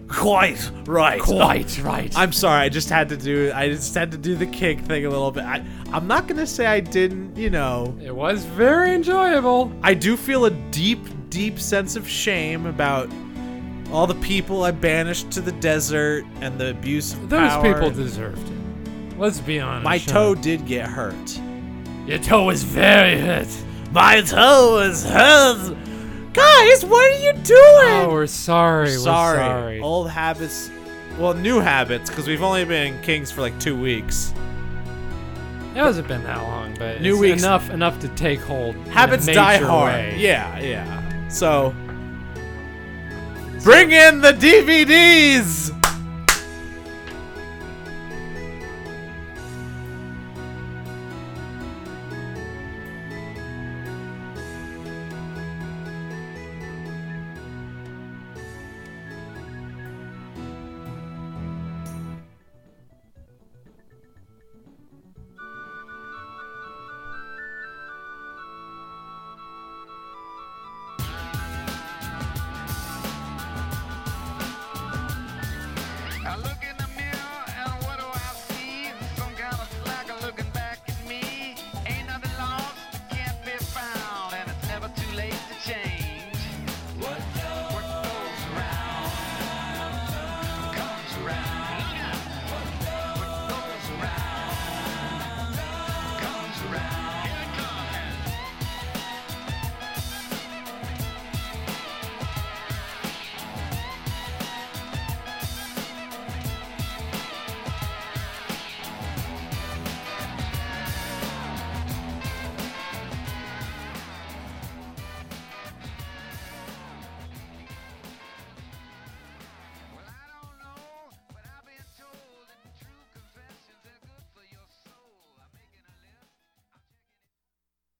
[0.08, 1.20] Quite right.
[1.20, 2.12] Quite right.
[2.16, 2.62] I'm sorry.
[2.62, 3.52] I just had to do.
[3.54, 5.44] I just had to do the kick thing a little bit.
[5.44, 7.36] I, I'm not gonna say I didn't.
[7.36, 9.72] You know, it was very enjoyable.
[9.82, 13.10] I do feel a deep, deep sense of shame about
[13.92, 17.74] all the people I banished to the desert and the abuse of Those power.
[17.74, 19.18] people deserved it.
[19.18, 19.84] Let's be honest.
[19.84, 20.12] My Sean.
[20.14, 21.40] toe did get hurt.
[22.06, 23.48] Your toe was very hurt.
[23.92, 25.76] My toe was hurt.
[26.38, 27.56] Guys, what are you doing?
[28.06, 28.90] Oh, we're sorry.
[28.90, 29.38] sorry.
[29.38, 29.80] We're sorry.
[29.80, 30.70] Old habits.
[31.18, 34.32] Well, new habits because we've only been Kings for like two weeks.
[35.74, 38.76] It hasn't been that long, but New it's weeks- enough enough to take hold.
[38.76, 39.92] in a Habits die hard.
[39.92, 40.16] way.
[40.18, 41.28] Yeah, yeah.
[41.28, 41.74] So,
[43.64, 45.72] bring in the DVDs.